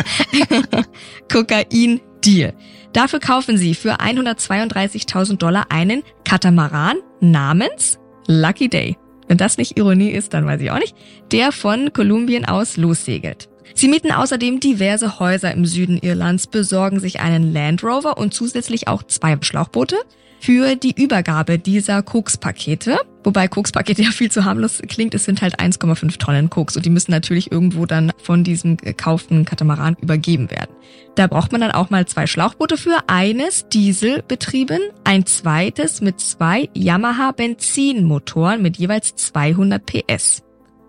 [1.32, 2.54] Kokain-Deal.
[2.96, 8.96] Dafür kaufen sie für 132.000 Dollar einen Katamaran namens Lucky Day.
[9.28, 10.96] Wenn das nicht Ironie ist, dann weiß ich auch nicht.
[11.30, 13.50] Der von Kolumbien aus lossegelt.
[13.74, 18.88] Sie mieten außerdem diverse Häuser im Süden Irlands, besorgen sich einen Land Rover und zusätzlich
[18.88, 19.96] auch zwei Schlauchboote
[20.40, 22.98] für die Übergabe dieser Kokspakete.
[23.24, 25.14] Wobei Kokspakete ja viel zu harmlos klingt.
[25.14, 29.44] Es sind halt 1,5 Tonnen Koks und die müssen natürlich irgendwo dann von diesem gekauften
[29.44, 30.74] Katamaran übergeben werden.
[31.16, 32.98] Da braucht man dann auch mal zwei Schlauchboote für.
[33.06, 40.42] Eines dieselbetrieben, ein zweites mit zwei Yamaha Benzinmotoren mit jeweils 200 PS.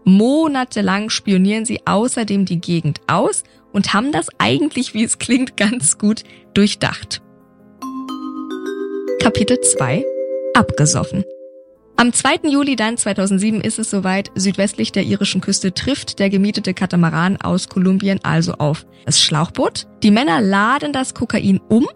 [0.03, 5.97] Monatelang spionieren sie außerdem die Gegend aus und haben das eigentlich, wie es klingt, ganz
[5.97, 7.21] gut durchdacht.
[9.27, 10.05] Kapitel 2
[10.53, 11.25] Abgesoffen.
[11.97, 12.49] Am 2.
[12.49, 17.67] Juli dann 2007 ist es soweit, südwestlich der irischen Küste trifft der gemietete Katamaran aus
[17.67, 19.85] Kolumbien also auf das Schlauchboot.
[20.01, 21.89] Die Männer laden das Kokain um.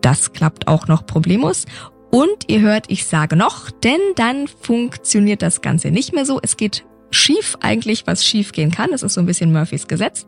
[0.00, 1.66] Das klappt auch noch problemlos.
[2.10, 6.40] Und ihr hört, ich sage noch, denn dann funktioniert das Ganze nicht mehr so.
[6.42, 8.90] Es geht schief eigentlich, was schief gehen kann.
[8.90, 10.26] Das ist so ein bisschen Murphys Gesetz.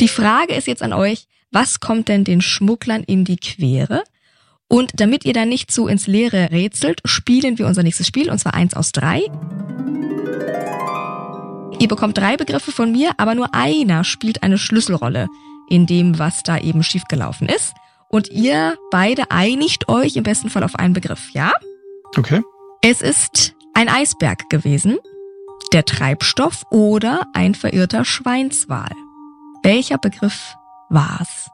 [0.00, 4.02] Die Frage ist jetzt an euch, was kommt denn den Schmugglern in die Quere?
[4.68, 8.38] Und damit ihr da nicht so ins Leere rätselt, spielen wir unser nächstes Spiel, und
[8.38, 9.22] zwar eins aus drei.
[11.78, 15.28] Ihr bekommt drei Begriffe von mir, aber nur einer spielt eine Schlüsselrolle
[15.68, 17.74] in dem, was da eben schiefgelaufen ist.
[18.08, 21.52] Und ihr beide einigt euch im besten Fall auf einen Begriff, ja?
[22.16, 22.42] Okay.
[22.80, 24.98] Es ist ein Eisberg gewesen,
[25.72, 28.90] der Treibstoff oder ein verirrter Schweinswal.
[29.62, 30.56] Welcher Begriff
[30.90, 31.48] war's?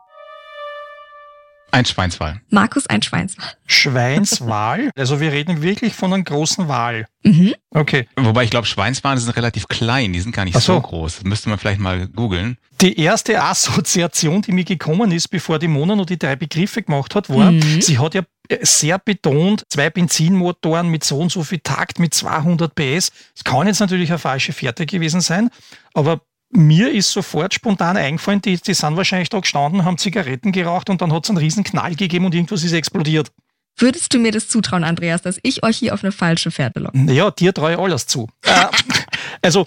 [1.73, 2.41] Ein Schweinswal.
[2.51, 3.47] Markus, ein Schweinswal.
[3.65, 4.91] Schweinswal.
[4.97, 7.07] Also wir reden wirklich von einem großen Wal.
[7.23, 7.55] Mhm.
[7.71, 8.09] Okay.
[8.17, 10.75] Wobei ich glaube, Schweinswale sind relativ klein, die sind gar nicht so.
[10.75, 11.17] so groß.
[11.17, 12.59] Das müsste man vielleicht mal googeln.
[12.81, 17.15] Die erste Assoziation, die mir gekommen ist, bevor die Mona noch die drei Begriffe gemacht
[17.15, 17.81] hat, war, Mhm.
[17.81, 18.23] sie hat ja
[18.63, 23.13] sehr betont, zwei Benzinmotoren mit so und so viel Takt, mit 200 PS.
[23.37, 25.51] Das kann jetzt natürlich eine falsche Fährte gewesen sein,
[25.95, 30.91] aber mir ist sofort spontan eingefallen, die, die sind wahrscheinlich da gestanden, haben Zigaretten geraucht
[30.91, 33.31] und dann hat es einen riesen Knall gegeben und irgendwas ist explodiert.
[33.77, 36.99] Würdest du mir das zutrauen, Andreas, dass ich euch hier auf eine falsche Fährte locke?
[37.13, 38.29] Ja, dir traue ich alles zu.
[38.45, 38.67] äh,
[39.43, 39.67] Also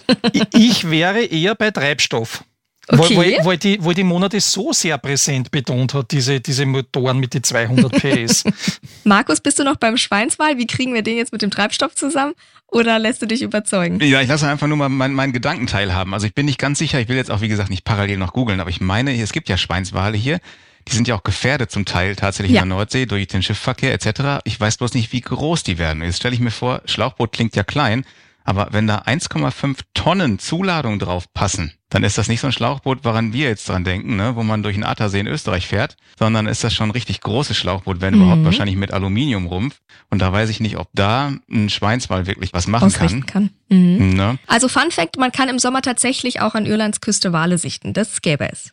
[0.52, 2.44] ich wäre eher bei Treibstoff.
[2.88, 3.16] Okay.
[3.16, 7.32] Weil, weil, die, weil die Monate so sehr präsent betont hat, diese, diese Motoren mit
[7.32, 8.44] den 200 PS.
[9.04, 10.58] Markus, bist du noch beim Schweinswal?
[10.58, 12.34] Wie kriegen wir den jetzt mit dem Treibstoff zusammen?
[12.68, 14.00] Oder lässt du dich überzeugen?
[14.00, 16.12] Ja, ich lasse einfach nur mal meinen, meinen Gedanken teilhaben.
[16.12, 18.32] Also ich bin nicht ganz sicher, ich will jetzt auch, wie gesagt, nicht parallel noch
[18.32, 20.40] googeln, aber ich meine, es gibt ja Schweinswale hier.
[20.88, 22.62] Die sind ja auch gefährdet zum Teil tatsächlich ja.
[22.62, 24.42] in der Nordsee durch den Schiffverkehr etc.
[24.44, 26.02] Ich weiß bloß nicht, wie groß die werden.
[26.02, 28.04] Jetzt stelle ich mir vor, Schlauchboot klingt ja klein,
[28.44, 33.04] aber wenn da 1,5 Tonnen Zuladung drauf passen, dann ist das nicht so ein Schlauchboot,
[33.04, 36.48] woran wir jetzt dran denken, ne, wo man durch den Attersee in Österreich fährt, sondern
[36.48, 38.22] ist das schon ein richtig großes Schlauchboot, wenn mhm.
[38.22, 39.80] überhaupt wahrscheinlich mit Aluminiumrumpf.
[40.10, 43.26] Und da weiß ich nicht, ob da ein Schweinswal wirklich was machen kann.
[43.26, 43.50] kann.
[43.68, 44.14] Mhm.
[44.14, 44.38] Ne?
[44.48, 47.92] Also Fun Fact, man kann im Sommer tatsächlich auch an Irlands Küste Wale sichten.
[47.92, 48.72] Das gäbe es.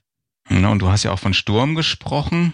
[0.50, 2.54] Ne, und du hast ja auch von Sturm gesprochen.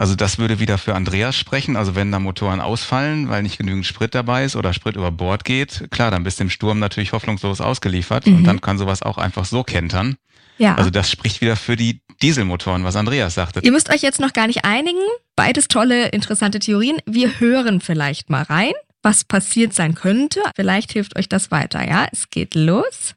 [0.00, 1.76] Also das würde wieder für Andreas sprechen.
[1.76, 5.44] Also wenn da Motoren ausfallen, weil nicht genügend Sprit dabei ist oder Sprit über Bord
[5.44, 8.36] geht, klar, dann bist du im Sturm natürlich hoffnungslos ausgeliefert mhm.
[8.36, 10.16] und dann kann sowas auch einfach so kentern.
[10.56, 10.74] Ja.
[10.76, 13.60] Also das spricht wieder für die Dieselmotoren, was Andreas sagte.
[13.62, 15.02] Ihr müsst euch jetzt noch gar nicht einigen.
[15.36, 16.96] Beides tolle, interessante Theorien.
[17.04, 20.40] Wir hören vielleicht mal rein, was passiert sein könnte.
[20.56, 22.06] Vielleicht hilft euch das weiter, ja?
[22.10, 23.16] Es geht los.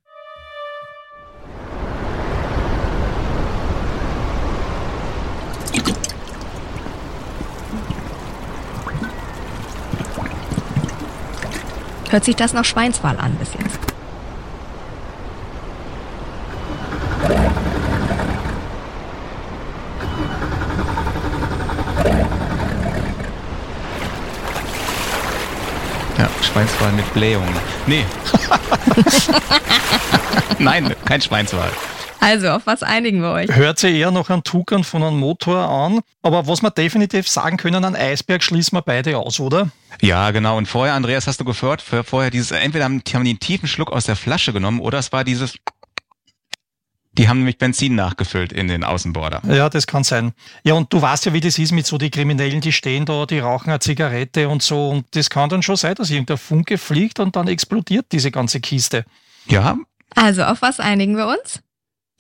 [12.14, 13.80] Hört sich das nach Schweinswal an bis jetzt?
[26.20, 27.48] Ja, Schweinswal mit Blähung.
[27.88, 28.06] Nee.
[30.60, 31.72] Nein, kein Schweinswal.
[32.24, 33.54] Also, auf was einigen wir euch?
[33.54, 36.00] Hört sich eher noch an Tuckern von einem Motor an.
[36.22, 39.72] Aber was wir definitiv sagen können, an Eisberg schließen wir beide aus, oder?
[40.02, 40.58] Ja, genau.
[40.58, 44.06] Und vorher, Andreas, hast du gehört, vorher dieses, entweder haben die einen tiefen Schluck aus
[44.06, 45.56] der Flasche genommen oder es war dieses
[47.16, 49.42] die haben nämlich Benzin nachgefüllt in den Außenborder.
[49.48, 50.34] Ja, das kann sein.
[50.64, 53.28] Ja, und du weißt ja, wie das ist mit so die Kriminellen, die stehen da,
[53.28, 54.90] die rauchen eine Zigarette und so.
[54.90, 58.62] Und das kann dann schon sein, dass irgendein Funke fliegt und dann explodiert diese ganze
[58.62, 59.06] Kiste.
[59.46, 59.78] Ja.
[60.16, 61.63] Also, auf was einigen wir uns?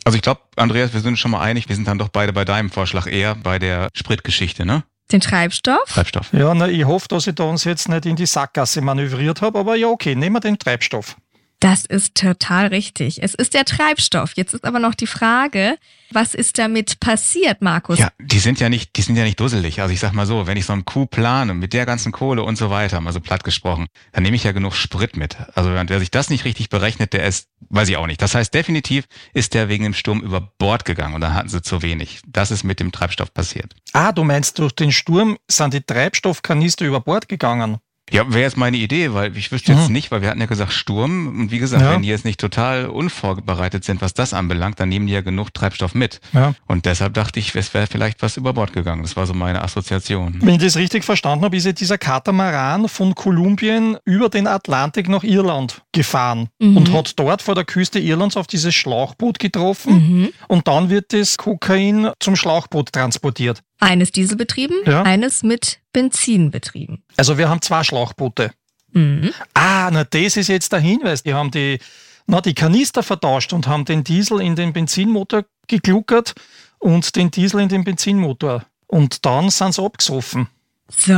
[0.04, 2.46] Also ich glaube, Andreas, wir sind schon mal einig, wir sind dann doch beide bei
[2.46, 4.84] deinem Vorschlag eher bei der Spritgeschichte, ne?
[5.12, 5.84] Den Treibstoff?
[5.88, 6.34] Treibstoff.
[6.34, 9.60] Ja, na, ich hoffe, dass ich da uns jetzt nicht in die Sackgasse manövriert habe,
[9.60, 11.16] aber ja, okay, nehmen wir den Treibstoff.
[11.64, 13.24] Das ist total richtig.
[13.24, 14.34] Es ist der Treibstoff.
[14.36, 15.78] Jetzt ist aber noch die Frage,
[16.12, 18.00] was ist damit passiert, Markus?
[18.00, 19.80] Ja, die sind ja nicht, die sind ja nicht dusselig.
[19.82, 22.44] Also ich sag mal so, wenn ich so einen Coup plane mit der ganzen Kohle
[22.44, 25.38] und so weiter, mal so platt gesprochen, dann nehme ich ja genug Sprit mit.
[25.56, 28.22] Also wer sich das nicht richtig berechnet, der ist, weiß ich auch nicht.
[28.22, 31.62] Das heißt, definitiv ist der wegen dem Sturm über Bord gegangen und dann hatten sie
[31.62, 32.20] zu wenig.
[32.28, 33.74] Das ist mit dem Treibstoff passiert.
[33.94, 37.78] Ah, du meinst, durch den Sturm sind die Treibstoffkanister über Bord gegangen?
[38.12, 39.94] Ja, wäre jetzt meine Idee, weil ich wüsste jetzt mhm.
[39.94, 41.92] nicht, weil wir hatten ja gesagt Sturm und wie gesagt, ja.
[41.92, 45.54] wenn die jetzt nicht total unvorbereitet sind, was das anbelangt, dann nehmen die ja genug
[45.54, 46.20] Treibstoff mit.
[46.34, 46.54] Ja.
[46.68, 49.04] Und deshalb dachte ich, es wäre vielleicht was über Bord gegangen.
[49.04, 50.38] Das war so meine Assoziation.
[50.42, 55.08] Wenn ich das richtig verstanden habe, ist ja dieser Katamaran von Kolumbien über den Atlantik
[55.08, 56.78] nach Irland gefahren mhm.
[56.78, 60.30] und hat dort vor der Küste Irlands auf dieses Schlauchboot getroffen mhm.
[60.50, 63.64] und dann wird das Kokain zum Schlauchboot transportiert.
[63.80, 65.04] Eines dieselbetrieben, ja.
[65.04, 67.04] eines mit Benzin betrieben.
[67.18, 68.52] Also wir haben zwei Schlauchboote.
[68.92, 69.32] Mhm.
[69.54, 71.24] Ah, na das ist jetzt der Hinweis.
[71.24, 71.80] Die haben die,
[72.28, 76.34] na, die Kanister vertauscht und haben den Diesel in den Benzinmotor gegluckert
[76.80, 78.66] und den Diesel in den Benzinmotor.
[78.88, 80.48] Und dann sind sie abgesoffen.
[80.96, 81.14] So,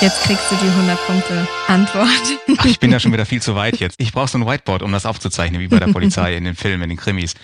[0.00, 2.06] jetzt kriegst du die 100 Punkte Antwort.
[2.58, 3.96] Ach, ich bin ja schon wieder viel zu weit jetzt.
[3.98, 6.84] Ich brauche so ein Whiteboard, um das aufzuzeichnen, wie bei der Polizei in den Filmen,
[6.84, 7.34] in den Krimis.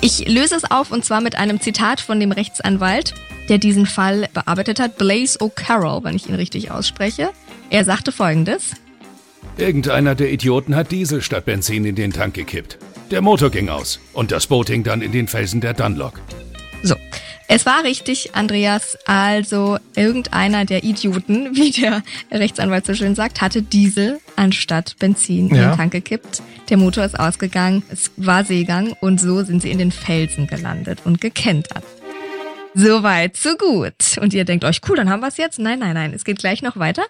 [0.00, 3.14] Ich löse es auf und zwar mit einem Zitat von dem Rechtsanwalt
[3.48, 7.30] der diesen Fall bearbeitet hat, Blaze O'Carroll, wenn ich ihn richtig ausspreche.
[7.70, 8.72] Er sagte folgendes.
[9.56, 12.78] Irgendeiner der Idioten hat Diesel statt Benzin in den Tank gekippt.
[13.10, 16.20] Der Motor ging aus und das Boot hing dann in den Felsen der Dunlock.
[16.82, 16.96] So,
[17.48, 18.98] es war richtig, Andreas.
[19.06, 25.56] Also irgendeiner der Idioten, wie der Rechtsanwalt so schön sagt, hatte Diesel anstatt Benzin ja.
[25.56, 26.42] in den Tank gekippt.
[26.68, 31.00] Der Motor ist ausgegangen, es war Seegang und so sind sie in den Felsen gelandet
[31.04, 31.84] und gekentert.
[32.74, 34.18] Soweit, so gut.
[34.20, 35.58] Und ihr denkt euch, cool, dann haben wir es jetzt.
[35.58, 37.04] Nein, nein, nein, es geht gleich noch weiter.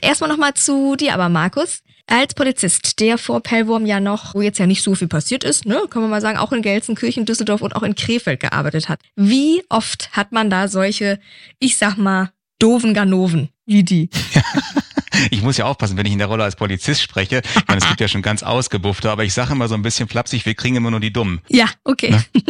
[0.00, 1.82] Erstmal nochmal zu dir aber, Markus.
[2.06, 5.66] Als Polizist, der vor Pellworm ja noch, wo jetzt ja nicht so viel passiert ist,
[5.66, 9.00] ne, kann man mal sagen, auch in Gelsenkirchen, Düsseldorf und auch in Krefeld gearbeitet hat.
[9.16, 11.20] Wie oft hat man da solche,
[11.58, 14.10] ich sag mal, doofen Ganoven wie die?
[15.30, 17.42] ich muss ja aufpassen, wenn ich in der Rolle als Polizist spreche.
[17.44, 20.08] Ich meine, es gibt ja schon ganz ausgebuffte, aber ich sage immer so ein bisschen
[20.08, 21.40] flapsig, wir kriegen immer nur die Dummen.
[21.48, 22.10] Ja, okay.
[22.10, 22.24] Ne?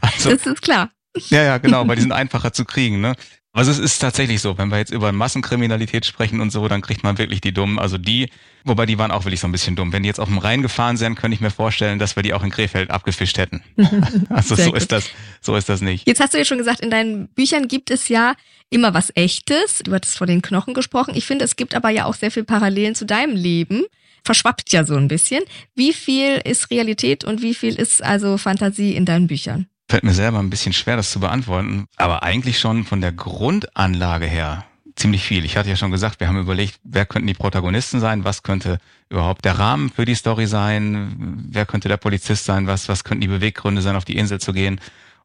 [0.00, 0.90] also, das ist klar.
[1.28, 3.00] Ja, ja, genau, weil die sind einfacher zu kriegen.
[3.00, 3.14] Ne?
[3.54, 7.02] Also es ist tatsächlich so, wenn wir jetzt über Massenkriminalität sprechen und so, dann kriegt
[7.04, 7.78] man wirklich die Dummen.
[7.78, 8.30] Also die,
[8.64, 9.92] wobei die waren auch wirklich so ein bisschen dumm.
[9.92, 12.32] Wenn die jetzt auf dem Rhein gefahren sind, könnte ich mir vorstellen, dass wir die
[12.32, 13.62] auch in Krefeld abgefischt hätten.
[14.30, 15.10] also so ist das,
[15.42, 16.06] so ist das nicht.
[16.06, 18.36] Jetzt hast du ja schon gesagt, in deinen Büchern gibt es ja
[18.70, 19.80] immer was Echtes.
[19.84, 21.12] Du hattest vor den Knochen gesprochen.
[21.14, 23.84] Ich finde, es gibt aber ja auch sehr viel Parallelen zu deinem Leben.
[24.24, 25.42] Verschwappt ja so ein bisschen.
[25.74, 29.66] Wie viel ist Realität und wie viel ist also Fantasie in deinen Büchern?
[29.92, 34.24] Fällt mir selber ein bisschen schwer, das zu beantworten, aber eigentlich schon von der Grundanlage
[34.24, 35.44] her ziemlich viel.
[35.44, 38.78] Ich hatte ja schon gesagt, wir haben überlegt, wer könnten die Protagonisten sein, was könnte
[39.10, 43.20] überhaupt der Rahmen für die Story sein, wer könnte der Polizist sein, was, was könnten
[43.20, 44.80] die Beweggründe sein, auf die Insel zu gehen.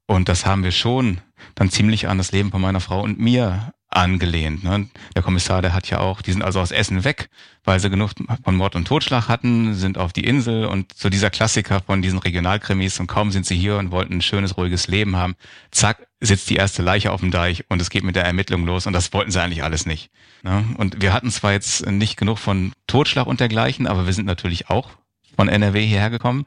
[0.06, 1.21] Und das haben wir schon
[1.56, 4.64] dann ziemlich an das Leben von meiner Frau und mir angelehnt.
[4.64, 4.88] Ne?
[5.16, 7.30] Der Kommissar, der hat ja auch, die sind also aus Essen weg,
[7.64, 8.12] weil sie genug
[8.44, 12.20] von Mord und Totschlag hatten, sind auf die Insel und so dieser Klassiker von diesen
[12.20, 15.36] Regionalkrimis und kaum sind sie hier und wollten ein schönes, ruhiges Leben haben,
[15.72, 18.88] zack, sitzt die erste Leiche auf dem Deich und es geht mit der Ermittlung los
[18.88, 20.12] und das wollten sie eigentlich alles nicht.
[20.44, 20.64] Ne?
[20.78, 24.70] Und wir hatten zwar jetzt nicht genug von Totschlag und dergleichen, aber wir sind natürlich
[24.70, 24.90] auch
[25.36, 26.46] von NRW hierher gekommen.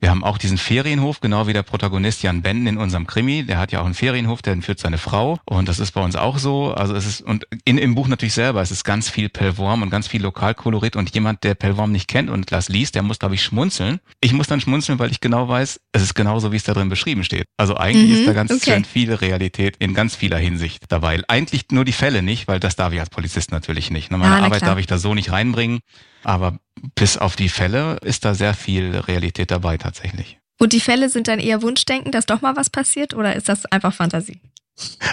[0.00, 3.44] Wir haben auch diesen Ferienhof, genau wie der Protagonist Jan Benden in unserem Krimi.
[3.44, 5.40] Der hat ja auch einen Ferienhof, der entführt seine Frau.
[5.44, 6.72] Und das ist bei uns auch so.
[6.72, 9.90] Also es ist, und in, im Buch natürlich selber, es ist ganz viel Pellworm und
[9.90, 10.94] ganz viel Lokalkolorit.
[10.94, 13.98] Und jemand, der Pellworm nicht kennt und das liest, der muss, glaube ich, schmunzeln.
[14.20, 16.88] Ich muss dann schmunzeln, weil ich genau weiß, es ist genauso, wie es da drin
[16.88, 17.48] beschrieben steht.
[17.56, 18.70] Also eigentlich mhm, ist da ganz okay.
[18.70, 21.20] schön viel Realität in ganz vieler Hinsicht dabei.
[21.26, 24.12] Eigentlich nur die Fälle nicht, weil das darf ich als Polizist natürlich nicht.
[24.12, 24.70] Meine ah, Arbeit klar.
[24.70, 25.80] darf ich da so nicht reinbringen.
[26.28, 26.58] Aber
[26.94, 30.38] bis auf die Fälle ist da sehr viel Realität dabei tatsächlich.
[30.58, 33.64] Und die Fälle sind dann eher Wunschdenken, dass doch mal was passiert oder ist das
[33.64, 34.38] einfach Fantasie?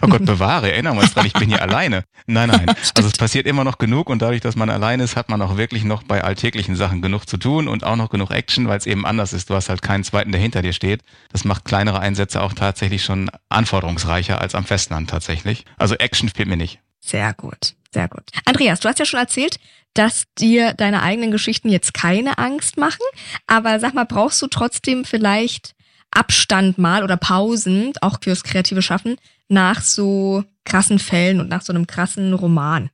[0.01, 2.04] Oh Gott, bewahre, erinnern wir uns dran, ich bin hier alleine.
[2.28, 2.65] Nein, nein.
[2.97, 5.56] Also es passiert immer noch genug und dadurch, dass man alleine ist, hat man auch
[5.56, 8.86] wirklich noch bei alltäglichen Sachen genug zu tun und auch noch genug Action, weil es
[8.86, 9.49] eben anders ist.
[9.49, 11.01] Du hast halt keinen zweiten, der hinter dir steht.
[11.32, 15.63] Das macht kleinere Einsätze auch tatsächlich schon anforderungsreicher als am Festland tatsächlich.
[15.78, 16.82] Also Action fehlt mir nicht.
[17.05, 18.23] Sehr gut, sehr gut.
[18.45, 19.59] Andreas, du hast ja schon erzählt,
[19.93, 23.05] dass dir deine eigenen Geschichten jetzt keine Angst machen.
[23.47, 25.75] Aber sag mal, brauchst du trotzdem vielleicht
[26.09, 31.71] Abstand mal oder Pausen, auch fürs kreative Schaffen, nach so krassen Fällen und nach so
[31.71, 32.89] einem krassen Roman?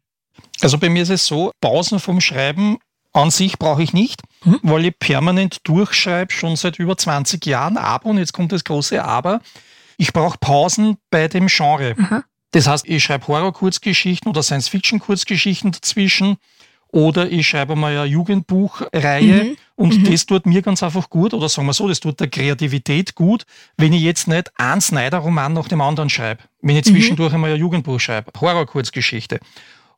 [0.59, 2.77] Also bei mir ist es so, Pausen vom Schreiben
[3.13, 4.59] an sich brauche ich nicht, hm?
[4.63, 7.77] weil ich permanent durchschreibe, schon seit über 20 Jahren.
[7.77, 9.41] Aber, und jetzt kommt das große Aber,
[9.97, 11.95] ich brauche Pausen bei dem Genre.
[11.97, 12.23] Aha.
[12.51, 16.37] Das heißt, ich schreibe Horror-Kurzgeschichten oder Science-Fiction-Kurzgeschichten dazwischen
[16.91, 19.57] oder ich schreibe mal eine Jugendbuchreihe mhm.
[19.75, 20.11] und mhm.
[20.11, 23.45] das tut mir ganz einfach gut oder sagen wir so, das tut der Kreativität gut,
[23.77, 26.43] wenn ich jetzt nicht einen Snyder-Roman nach dem anderen schreibe.
[26.61, 26.91] Wenn ich mhm.
[26.91, 27.35] zwischendurch mhm.
[27.35, 29.39] einmal ein Jugendbuch schreibe, Horror-Kurzgeschichte.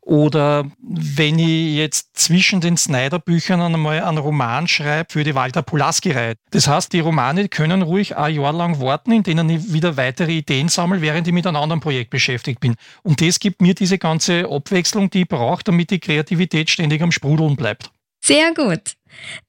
[0.06, 6.36] Oder wenn ich jetzt zwischen den Snyder-Büchern einmal einen Roman schreibe für die Walter Pulaski-Reihe.
[6.52, 10.34] Das heißt, die Romane können ruhig ein Jahr lang warten, in denen ich wieder weitere
[10.34, 12.76] Ideen sammle, während ich mit einem anderen Projekt beschäftigt bin.
[13.04, 17.13] Und das gibt mir diese ganze Abwechslung, die ich brauche, damit die Kreativität ständig am
[17.13, 17.89] Sprudeln bleibt.
[18.26, 18.96] Sehr gut.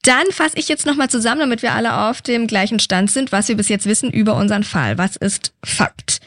[0.03, 3.49] Dann fasse ich jetzt nochmal zusammen, damit wir alle auf dem gleichen Stand sind, was
[3.49, 4.99] wir bis jetzt wissen über unseren Fall.
[4.99, 6.21] Was ist Fakt?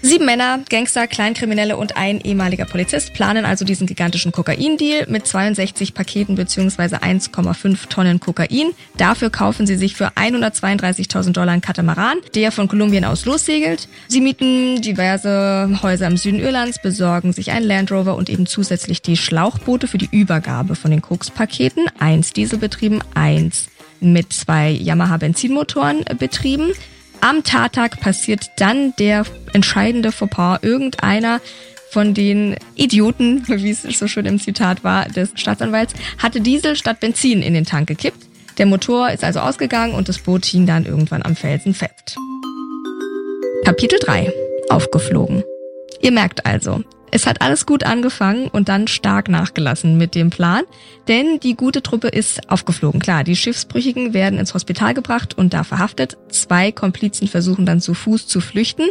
[0.00, 5.92] Sieben Männer, Gangster, Kleinkriminelle und ein ehemaliger Polizist planen also diesen gigantischen Kokain-Deal mit 62
[5.92, 6.98] Paketen bzw.
[6.98, 8.70] 1,5 Tonnen Kokain.
[8.96, 13.88] Dafür kaufen sie sich für 132.000 Dollar einen Katamaran, der von Kolumbien aus lossegelt.
[14.06, 19.02] Sie mieten diverse Häuser im Süden Irlands, besorgen sich einen Land Rover und eben zusätzlich
[19.02, 21.86] die Schlauchboote für die Übergabe von den Kokspaketen.
[21.98, 23.66] Eins dieselbetrieben, eins
[23.98, 26.70] mit zwei Yamaha Benzinmotoren betrieben.
[27.20, 30.60] Am Tattag passiert dann der entscheidende Fauxpas.
[30.62, 31.40] Irgendeiner
[31.90, 37.00] von den Idioten, wie es so schön im Zitat war, des Staatsanwalts, hatte Diesel statt
[37.00, 38.26] Benzin in den Tank gekippt.
[38.58, 42.16] Der Motor ist also ausgegangen und das Boot hing dann irgendwann am Felsen fest.
[43.64, 44.32] Kapitel 3.
[44.68, 45.44] Aufgeflogen.
[46.00, 50.62] Ihr merkt also, es hat alles gut angefangen und dann stark nachgelassen mit dem Plan,
[51.06, 53.00] denn die gute Truppe ist aufgeflogen.
[53.00, 56.16] Klar, die Schiffsbrüchigen werden ins Hospital gebracht und da verhaftet.
[56.28, 58.86] Zwei Komplizen versuchen dann zu Fuß zu flüchten.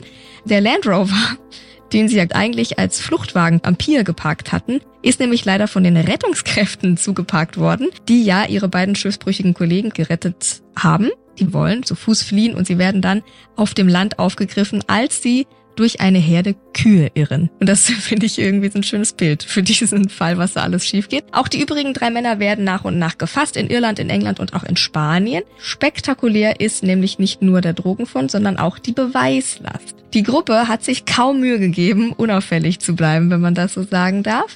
[0.45, 1.37] Der Land Rover,
[1.93, 6.97] den sie eigentlich als Fluchtwagen am Pier geparkt hatten, ist nämlich leider von den Rettungskräften
[6.97, 11.09] zugeparkt worden, die ja ihre beiden schiffsbrüchigen Kollegen gerettet haben.
[11.39, 13.21] Die wollen zu Fuß fliehen und sie werden dann
[13.55, 15.45] auf dem Land aufgegriffen, als sie
[15.77, 17.49] durch eine Herde Kühe irren.
[17.59, 20.85] Und das finde ich irgendwie so ein schönes Bild für diesen Fall, was da alles
[20.85, 21.23] schief geht.
[21.31, 24.53] Auch die übrigen drei Männer werden nach und nach gefasst in Irland, in England und
[24.53, 25.43] auch in Spanien.
[25.59, 29.95] Spektakulär ist nämlich nicht nur der Drogenfund, sondern auch die Beweislast.
[30.13, 34.23] Die Gruppe hat sich kaum Mühe gegeben, unauffällig zu bleiben, wenn man das so sagen
[34.23, 34.55] darf.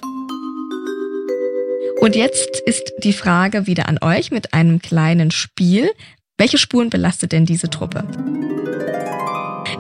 [2.00, 5.92] Und jetzt ist die Frage wieder an euch mit einem kleinen Spiel.
[6.38, 8.04] Welche Spuren belastet denn diese Truppe?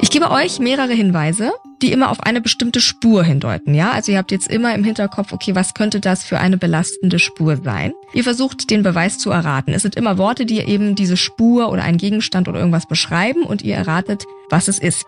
[0.02, 3.92] Ich gebe euch mehrere Hinweise die immer auf eine bestimmte Spur hindeuten, ja?
[3.92, 7.58] Also ihr habt jetzt immer im Hinterkopf, okay, was könnte das für eine belastende Spur
[7.58, 7.94] sein?
[8.13, 9.73] Ihr versucht den Beweis zu erraten.
[9.73, 13.62] Es sind immer Worte, die eben diese Spur oder einen Gegenstand oder irgendwas beschreiben und
[13.62, 15.06] ihr erratet, was es ist.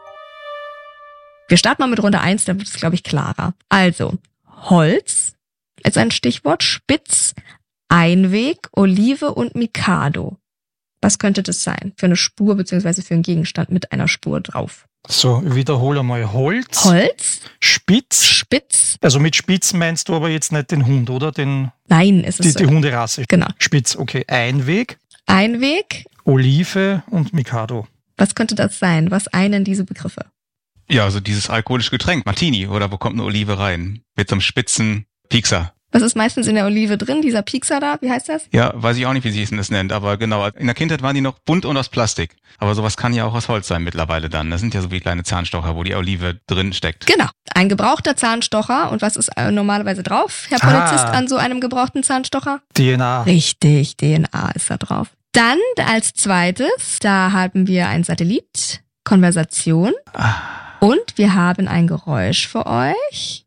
[1.47, 3.53] Wir starten mal mit Runde eins, da wird es, glaube ich, klarer.
[3.69, 4.13] Also,
[4.47, 5.33] Holz
[5.83, 7.35] ist ein Stichwort, Spitz,
[7.89, 10.37] Einweg, Olive und Mikado.
[11.03, 11.91] Was könnte das sein?
[11.97, 14.85] Für eine Spur beziehungsweise für einen Gegenstand mit einer Spur drauf.
[15.05, 16.31] So, wiederhole mal.
[16.31, 18.25] Holz, Holz, Spitz.
[18.25, 18.95] Spitz.
[19.01, 21.33] Also mit Spitz meinst du aber jetzt nicht den Hund, oder?
[21.33, 23.25] Den, Nein, es die, ist die Hunderasse.
[23.27, 23.47] genau.
[23.59, 24.23] Spitz, okay.
[24.27, 26.05] Einweg, Einweg.
[26.23, 27.85] Olive und Mikado.
[28.15, 29.11] Was könnte das sein?
[29.11, 30.25] Was einen diese Begriffe?
[30.89, 34.03] Ja, also dieses alkoholische Getränk, Martini, oder wo kommt eine Olive rein?
[34.15, 35.72] Mit so einem spitzen Piekser.
[35.93, 37.21] Was ist meistens in der Olive drin?
[37.21, 37.97] Dieser Piekser da?
[38.01, 38.45] Wie heißt das?
[38.51, 40.47] Ja, weiß ich auch nicht, wie sie es das nennt, aber genau.
[40.47, 42.35] In der Kindheit waren die noch bunt und aus Plastik.
[42.57, 44.49] Aber sowas kann ja auch aus Holz sein mittlerweile dann.
[44.51, 47.05] Das sind ja so wie kleine Zahnstocher, wo die Olive drin steckt.
[47.05, 47.27] Genau.
[47.53, 48.91] Ein gebrauchter Zahnstocher.
[48.91, 51.11] Und was ist äh, normalerweise drauf, Herr Polizist, Ah.
[51.11, 52.61] an so einem gebrauchten Zahnstocher?
[52.73, 53.23] DNA.
[53.23, 55.07] Richtig, DNA ist da drauf.
[55.33, 59.91] Dann als zweites, da haben wir ein Satellit, Konversation.
[60.79, 63.45] Und wir haben ein Geräusch für euch.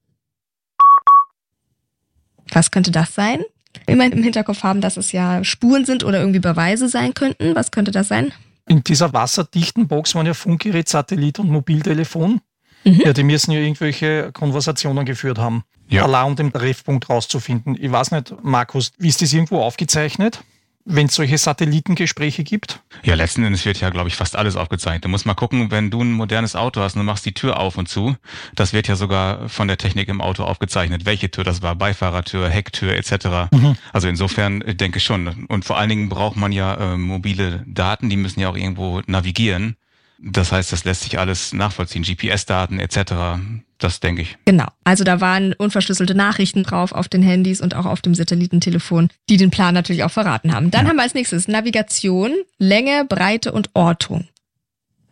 [2.57, 3.45] Was könnte das sein?
[3.87, 7.55] Immer im Hinterkopf haben, dass es ja Spuren sind oder irgendwie Beweise sein könnten.
[7.55, 8.33] Was könnte das sein?
[8.67, 12.41] In dieser wasserdichten Box waren ja Funkgerät, Satellit und Mobiltelefon.
[12.85, 13.03] Mhm.
[13.05, 15.65] Ja, die müssen ja irgendwelche Konversationen geführt haben.
[15.91, 16.05] Ja.
[16.05, 17.77] Allein um den Treffpunkt rauszufinden.
[17.79, 20.43] Ich weiß nicht, Markus, wie ist das irgendwo aufgezeichnet?
[20.89, 22.81] Wenn es solche Satellitengespräche gibt?
[23.03, 25.05] Ja, letzten Endes wird ja, glaube ich, fast alles aufgezeichnet.
[25.05, 27.59] Du musst mal gucken, wenn du ein modernes Auto hast und du machst die Tür
[27.59, 28.15] auf und zu,
[28.55, 32.49] das wird ja sogar von der Technik im Auto aufgezeichnet, welche Tür das war, Beifahrertür,
[32.49, 33.51] Hecktür etc.
[33.93, 35.47] Also insofern äh, denke ich schon.
[35.47, 39.03] Und vor allen Dingen braucht man ja äh, mobile Daten, die müssen ja auch irgendwo
[39.07, 39.75] navigieren.
[40.19, 43.41] Das heißt, das lässt sich alles nachvollziehen, GPS-Daten etc.
[43.79, 44.39] Das denke ich.
[44.47, 44.67] Genau.
[44.85, 49.37] Also da waren unverschlüsselte Nachrichten drauf auf den Handys und auch auf dem Satellitentelefon, die
[49.37, 50.71] den Plan natürlich auch verraten haben.
[50.71, 54.29] Dann haben wir als nächstes Navigation, Länge, Breite und Ortung.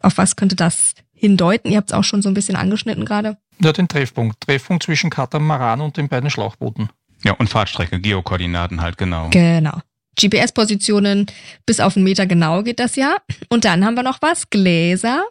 [0.01, 1.71] Auf was könnte das hindeuten?
[1.71, 3.37] Ihr habt es auch schon so ein bisschen angeschnitten gerade.
[3.62, 4.41] Ja, den Treffpunkt.
[4.41, 6.89] Treffpunkt zwischen Katamaran und den beiden Schlauchbooten.
[7.23, 9.29] Ja, und Fahrtstrecke, Geokoordinaten halt, genau.
[9.31, 9.81] Genau.
[10.21, 11.27] GPS-Positionen
[11.67, 13.17] bis auf einen Meter genau geht das ja.
[13.49, 14.51] Und dann haben wir noch was.
[14.51, 15.25] Gläser,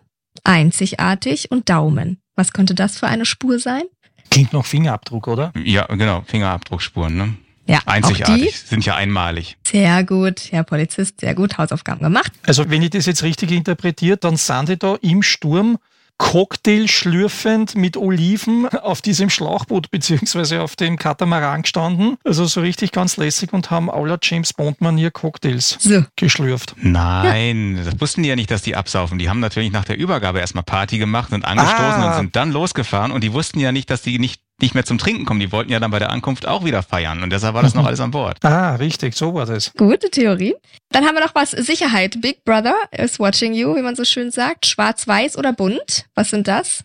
[0.43, 2.22] einzigartig und Daumen.
[2.36, 3.84] Was könnte das für eine Spur sein?
[4.29, 5.51] Klingt noch Fingerabdruck, oder?
[5.63, 7.36] Ja, genau, Fingerabdruckspuren, ne?
[7.65, 9.57] Ja, auch Einzigartig, sind ja einmalig.
[9.65, 11.57] Sehr gut, Herr Polizist, sehr gut.
[11.57, 12.31] Hausaufgaben gemacht.
[12.45, 15.77] Also wenn ich das jetzt richtig interpretiere, dann sind die da im Sturm
[16.18, 22.18] Cocktail schlürfend mit Oliven auf diesem Schlauchboot beziehungsweise auf dem Katamaran gestanden.
[22.24, 26.05] Also so richtig ganz lässig und haben aller James Bond Manier Cocktails So.
[26.16, 26.76] geschlürft.
[26.78, 29.20] Nein, das wussten die ja nicht, dass die absaufen.
[29.20, 32.11] Die haben natürlich nach der Übergabe erstmal Party gemacht und angestoßen Ah.
[32.11, 34.97] und sind dann losgefahren und die wussten ja nicht, dass die nicht, nicht mehr zum
[34.97, 35.39] Trinken kommen.
[35.39, 37.85] Die wollten ja dann bei der Ankunft auch wieder feiern und deshalb war das noch
[37.87, 38.43] alles an Bord.
[38.43, 39.73] Ah, richtig, so war das.
[39.73, 40.55] Gute Theorie.
[40.89, 41.51] Dann haben wir noch was.
[41.51, 42.21] Sicherheit.
[42.21, 44.65] Big Brother is watching you, wie man so schön sagt.
[44.65, 46.05] Schwarz-Weiß oder bunt?
[46.15, 46.83] Was sind das?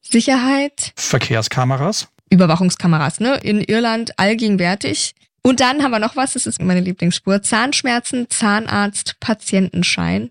[0.00, 0.92] Sicherheit.
[0.96, 2.08] Verkehrskameras.
[2.30, 3.36] Überwachungskameras, ne?
[3.42, 5.14] In Irland allgegenwärtig.
[5.42, 7.42] Und dann haben wir noch was, das ist meine Lieblingsspur.
[7.42, 10.30] Zahnschmerzen, Zahnarzt, Patientenschein,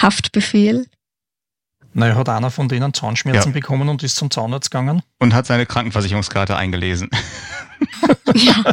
[0.00, 0.86] Haftbefehl.
[1.98, 3.52] Naja, hat einer von denen Zahnschmerzen Ja.
[3.52, 5.02] bekommen und ist zum Zahnarzt gegangen.
[5.18, 7.10] Und hat seine Krankenversicherungskarte eingelesen.
[8.34, 8.64] Ja.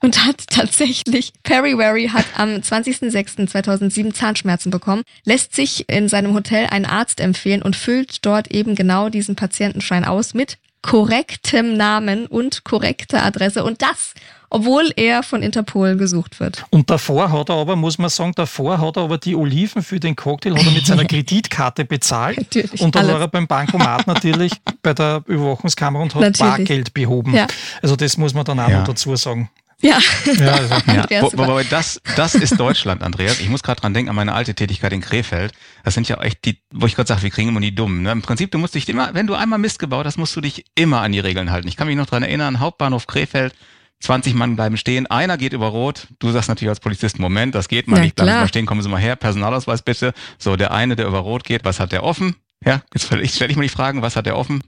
[0.00, 6.66] Und hat tatsächlich, Perry Wary hat am 20.06.2007 Zahnschmerzen bekommen, lässt sich in seinem Hotel
[6.66, 12.64] einen Arzt empfehlen und füllt dort eben genau diesen Patientenschein aus mit korrektem Namen und
[12.64, 13.64] korrekter Adresse.
[13.64, 14.14] Und das,
[14.50, 16.64] obwohl er von Interpol gesucht wird.
[16.70, 20.00] Und davor hat er aber, muss man sagen, davor hat er aber die Oliven für
[20.00, 22.38] den Cocktail hat er mit seiner Kreditkarte bezahlt.
[22.38, 23.14] Natürlich, Und dann alles.
[23.14, 26.38] war er beim Bankomat natürlich bei der Überwachungskamera und hat Natürlich.
[26.56, 27.34] Bargeld behoben.
[27.34, 27.46] Ja.
[27.82, 28.78] Also das muss man dann auch Ja.
[28.80, 29.50] noch dazu sagen.
[29.80, 30.74] Ja, Ja, also.
[31.10, 33.38] Ja, wo, wobei das, das ist Deutschland, Andreas.
[33.38, 35.52] Ich muss gerade dran denken an meine alte Tätigkeit in Krefeld.
[35.84, 38.02] Das sind ja echt die, wo ich gerade sage, wir kriegen immer die Dummen.
[38.02, 38.10] Ne?
[38.10, 40.64] Im Prinzip, du musst dich immer, wenn du einmal Mist gebaut hast, musst du dich
[40.74, 41.68] immer an die Regeln halten.
[41.68, 43.54] Ich kann mich noch dran erinnern, Hauptbahnhof Krefeld,
[44.00, 46.06] 20 Mann bleiben stehen, einer geht über Rot.
[46.18, 48.66] Du sagst natürlich als Polizist, Moment, das geht mal Na nicht, bleiben Sie mal stehen,
[48.66, 50.12] kommen Sie mal her, Personalausweis bitte.
[50.38, 52.36] So, der eine, der über Rot geht, was hat der offen?
[52.64, 54.62] Ja, jetzt stelle ich, mal die Fragen, was hat der offen?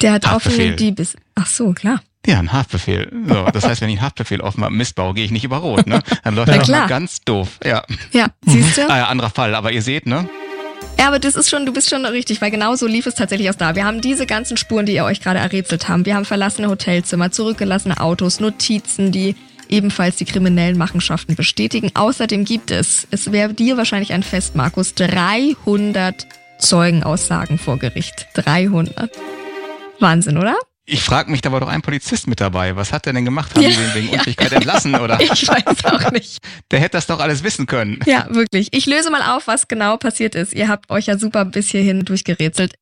[0.00, 1.16] der hat offen die bis.
[1.34, 2.00] Ach so, klar.
[2.26, 3.10] Ja, ein Haftbefehl.
[3.26, 5.58] So, das heißt, wenn ich einen Haftbefehl offen habe, Mist baue, gehe ich nicht über
[5.58, 6.02] Rot, ne?
[6.22, 6.82] Dann läuft das klar.
[6.82, 7.58] mal ganz doof.
[7.62, 7.84] Ja.
[8.12, 8.88] Ja, siehst du?
[8.90, 10.28] Ah ja, anderer Fall, aber ihr seht, ne?
[10.98, 13.50] Ja, aber das ist schon, du bist schon richtig, weil genau so lief es tatsächlich
[13.50, 13.74] aus da.
[13.74, 16.06] Wir haben diese ganzen Spuren, die ihr euch gerade errätselt habt.
[16.06, 19.34] Wir haben verlassene Hotelzimmer, zurückgelassene Autos, Notizen, die
[19.68, 21.90] ebenfalls die kriminellen Machenschaften bestätigen.
[21.94, 26.26] Außerdem gibt es, es wäre dir wahrscheinlich ein Fest, Markus, 300
[26.58, 28.28] Zeugenaussagen vor Gericht.
[28.34, 29.10] 300.
[30.00, 30.56] Wahnsinn, oder?
[30.86, 32.76] Ich frage mich, da war doch ein Polizist mit dabei.
[32.76, 33.54] Was hat der denn gemacht?
[33.54, 34.58] Haben ja, die den wegen Unfähigkeit ja.
[34.58, 35.18] entlassen, oder?
[35.18, 36.38] Ich weiß auch nicht.
[36.70, 38.00] Der hätte das doch alles wissen können.
[38.04, 38.68] Ja, wirklich.
[38.72, 40.52] Ich löse mal auf, was genau passiert ist.
[40.52, 42.74] Ihr habt euch ja super bis hierhin durchgerätselt.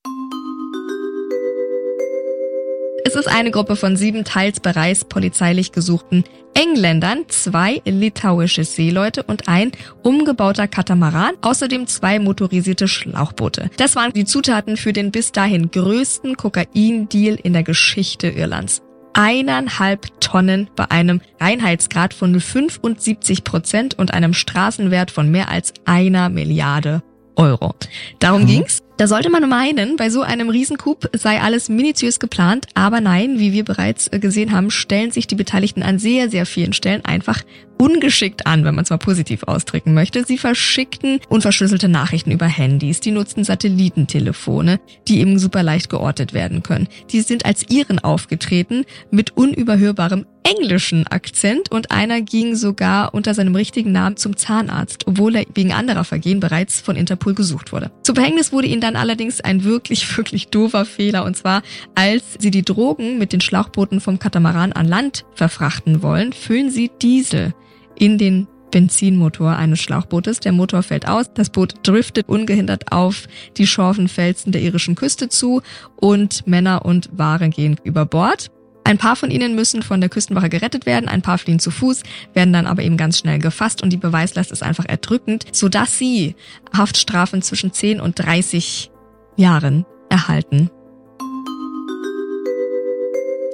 [3.04, 6.24] Es ist eine Gruppe von sieben teils bereits polizeilich gesuchten
[6.54, 9.72] Engländern, zwei litauische Seeleute und ein
[10.02, 13.70] umgebauter Katamaran, außerdem zwei motorisierte Schlauchboote.
[13.76, 18.82] Das waren die Zutaten für den bis dahin größten Kokain-Deal in der Geschichte Irlands.
[19.14, 26.28] Eineinhalb Tonnen bei einem Reinheitsgrad von 75 Prozent und einem Straßenwert von mehr als einer
[26.28, 27.02] Milliarde
[27.36, 27.74] Euro.
[28.20, 28.46] Darum mhm.
[28.46, 28.82] ging's.
[28.98, 33.52] Da sollte man meinen, bei so einem Riesencoup sei alles minutiös geplant, aber nein, wie
[33.52, 37.42] wir bereits gesehen haben, stellen sich die Beteiligten an sehr, sehr vielen Stellen einfach
[37.78, 40.24] ungeschickt an, wenn man es mal positiv ausdrücken möchte.
[40.24, 44.78] Sie verschickten unverschlüsselte Nachrichten über Handys, die nutzten Satellitentelefone,
[45.08, 46.86] die eben super leicht geortet werden können.
[47.10, 53.54] Die sind als Iren aufgetreten mit unüberhörbarem englischen Akzent und einer ging sogar unter seinem
[53.54, 57.90] richtigen Namen zum Zahnarzt, obwohl er wegen anderer Vergehen bereits von Interpol gesucht wurde.
[58.02, 61.62] Zu Verhängnis wurde ihnen dann allerdings ein wirklich, wirklich doofer Fehler und zwar,
[61.94, 66.90] als sie die Drogen mit den Schlauchbooten vom Katamaran an Land verfrachten wollen, füllen sie
[67.00, 67.54] Diesel
[67.94, 70.40] in den Benzinmotor eines Schlauchbootes.
[70.40, 75.28] Der Motor fällt aus, das Boot driftet ungehindert auf die schorfen Felsen der irischen Küste
[75.28, 75.62] zu
[75.96, 78.50] und Männer und Ware gehen über Bord.
[78.92, 82.02] Ein paar von ihnen müssen von der Küstenwache gerettet werden, ein paar fliehen zu Fuß,
[82.34, 86.36] werden dann aber eben ganz schnell gefasst und die Beweislast ist einfach erdrückend, sodass sie
[86.76, 88.90] Haftstrafen zwischen 10 und 30
[89.36, 90.70] Jahren erhalten.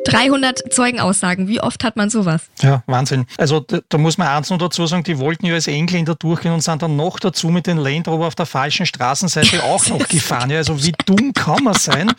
[0.09, 1.49] 300 Zeugenaussagen.
[1.49, 2.43] Wie oft hat man sowas?
[2.63, 3.27] Ja, Wahnsinn.
[3.37, 6.53] Also da, da, muss man eins noch dazu sagen, die wollten ja als Engländer durchgehen
[6.53, 10.07] und sind dann noch dazu mit den Land Rover auf der falschen Straßenseite auch noch
[10.09, 10.51] gefahren.
[10.51, 12.11] Ja, also wie dumm kann man sein?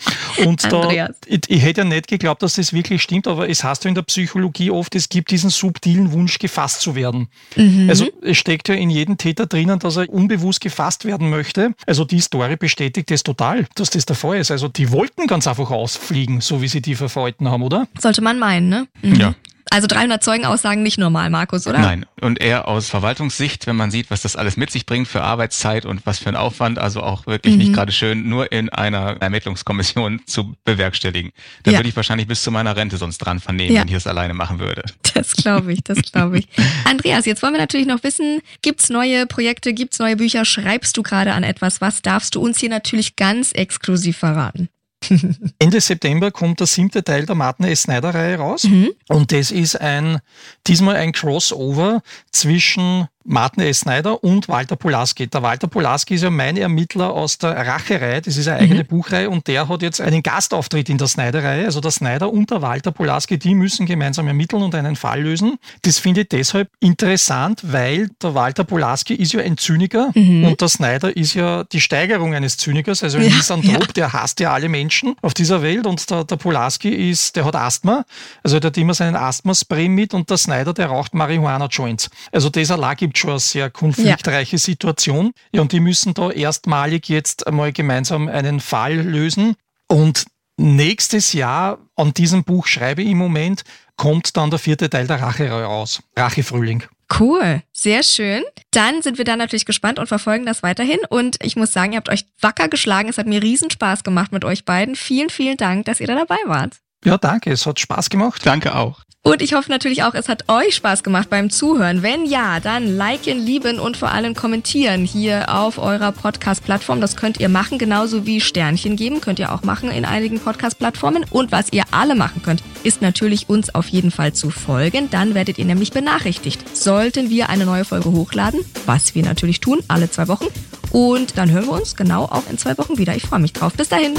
[0.46, 3.84] Und da, ich, ich, hätte ja nicht geglaubt, dass das wirklich stimmt, aber es heißt
[3.86, 7.28] ja in der Psychologie oft, es gibt diesen subtilen Wunsch, gefasst zu werden.
[7.56, 7.90] Mhm.
[7.90, 11.74] Also es steckt ja in jedem Täter drinnen, dass er unbewusst gefasst werden möchte.
[11.86, 14.52] Also die Story bestätigt das total, dass das der Fall ist.
[14.52, 17.79] Also die wollten ganz einfach ausfliegen, so wie sie die verfolgten haben, oder?
[17.82, 17.88] Oder?
[18.00, 18.88] Sollte man meinen, ne?
[19.02, 19.16] Mhm.
[19.16, 19.36] Ja.
[19.72, 21.80] Also 300 Zeugenaussagen nicht normal, Markus, oder?
[21.80, 22.06] Nein.
[22.22, 25.86] Und eher aus Verwaltungssicht, wenn man sieht, was das alles mit sich bringt für Arbeitszeit
[25.86, 27.60] und was für ein Aufwand, also auch wirklich mhm.
[27.60, 31.32] nicht gerade schön, nur in einer Ermittlungskommission zu bewerkstelligen.
[31.64, 31.78] Da ja.
[31.78, 33.82] würde ich wahrscheinlich bis zu meiner Rente sonst dran vernehmen, ja.
[33.82, 34.84] wenn ich das alleine machen würde.
[35.16, 36.48] Das glaube ich, das glaube ich.
[36.86, 41.04] Andreas, jetzt wollen wir natürlich noch wissen, gibt's neue Projekte, gibt's neue Bücher, schreibst du
[41.04, 41.82] gerade an etwas?
[41.82, 44.70] Was darfst du uns hier natürlich ganz exklusiv verraten?
[45.60, 47.84] Ende September kommt der siebte Teil der Martin S.
[47.84, 48.64] Snyder-Reihe raus.
[48.66, 48.92] Mhm.
[49.08, 50.20] Und das ist ein,
[50.68, 53.82] diesmal ein Crossover zwischen Martin S.
[53.82, 55.28] Snyder und Walter Polaski.
[55.28, 58.88] Der Walter Polaski ist ja mein Ermittler aus der Racherei, das ist eine eigene mhm.
[58.88, 61.66] Buchreihe und der hat jetzt einen Gastauftritt in der Snyder-Reihe.
[61.66, 65.60] Also der Snyder und der Walter Polaski, die müssen gemeinsam ermitteln und einen Fall lösen.
[65.84, 70.46] Das finde ich deshalb interessant, weil der Walter Polaski ist ja ein Zyniker mhm.
[70.46, 73.94] und der Snyder ist ja die Steigerung eines Zynikers, also ein ja, Misanthrop, ja.
[73.94, 77.56] der hasst ja alle Menschen auf dieser Welt und der, der Polaski ist, der hat
[77.56, 78.06] Asthma,
[78.44, 82.10] also der hat immer seinen Asthma-Spray mit und der Snyder, der raucht Marihuana-Joints.
[82.32, 84.60] Also das allein gibt schon eine sehr konfliktreiche ja.
[84.60, 85.32] Situation.
[85.54, 89.56] Ja, und die müssen da erstmalig jetzt einmal gemeinsam einen Fall lösen.
[89.88, 90.26] Und
[90.58, 93.64] nächstes Jahr, an diesem Buch schreibe ich im Moment,
[93.96, 96.02] kommt dann der vierte Teil der Rache raus.
[96.18, 96.84] Rachefrühling.
[97.18, 98.44] Cool, sehr schön.
[98.72, 101.00] Dann sind wir da natürlich gespannt und verfolgen das weiterhin.
[101.10, 103.10] Und ich muss sagen, ihr habt euch wacker geschlagen.
[103.10, 104.96] Es hat mir riesen Spaß gemacht mit euch beiden.
[104.96, 106.78] Vielen, vielen Dank, dass ihr da dabei wart.
[107.04, 107.52] Ja, danke.
[107.52, 108.46] Es hat Spaß gemacht.
[108.46, 109.02] Danke auch.
[109.22, 112.02] Und ich hoffe natürlich auch, es hat euch Spaß gemacht beim Zuhören.
[112.02, 117.02] Wenn ja, dann liken, lieben und vor allem kommentieren hier auf eurer Podcast-Plattform.
[117.02, 121.26] Das könnt ihr machen, genauso wie Sternchen geben, könnt ihr auch machen in einigen Podcast-Plattformen.
[121.32, 125.10] Und was ihr alle machen könnt, ist natürlich uns auf jeden Fall zu folgen.
[125.10, 126.76] Dann werdet ihr nämlich benachrichtigt.
[126.76, 130.48] Sollten wir eine neue Folge hochladen, was wir natürlich tun, alle zwei Wochen.
[130.92, 133.16] Und dann hören wir uns genau auch in zwei Wochen wieder.
[133.18, 133.74] Ich freue mich drauf.
[133.74, 134.16] Bis dahin.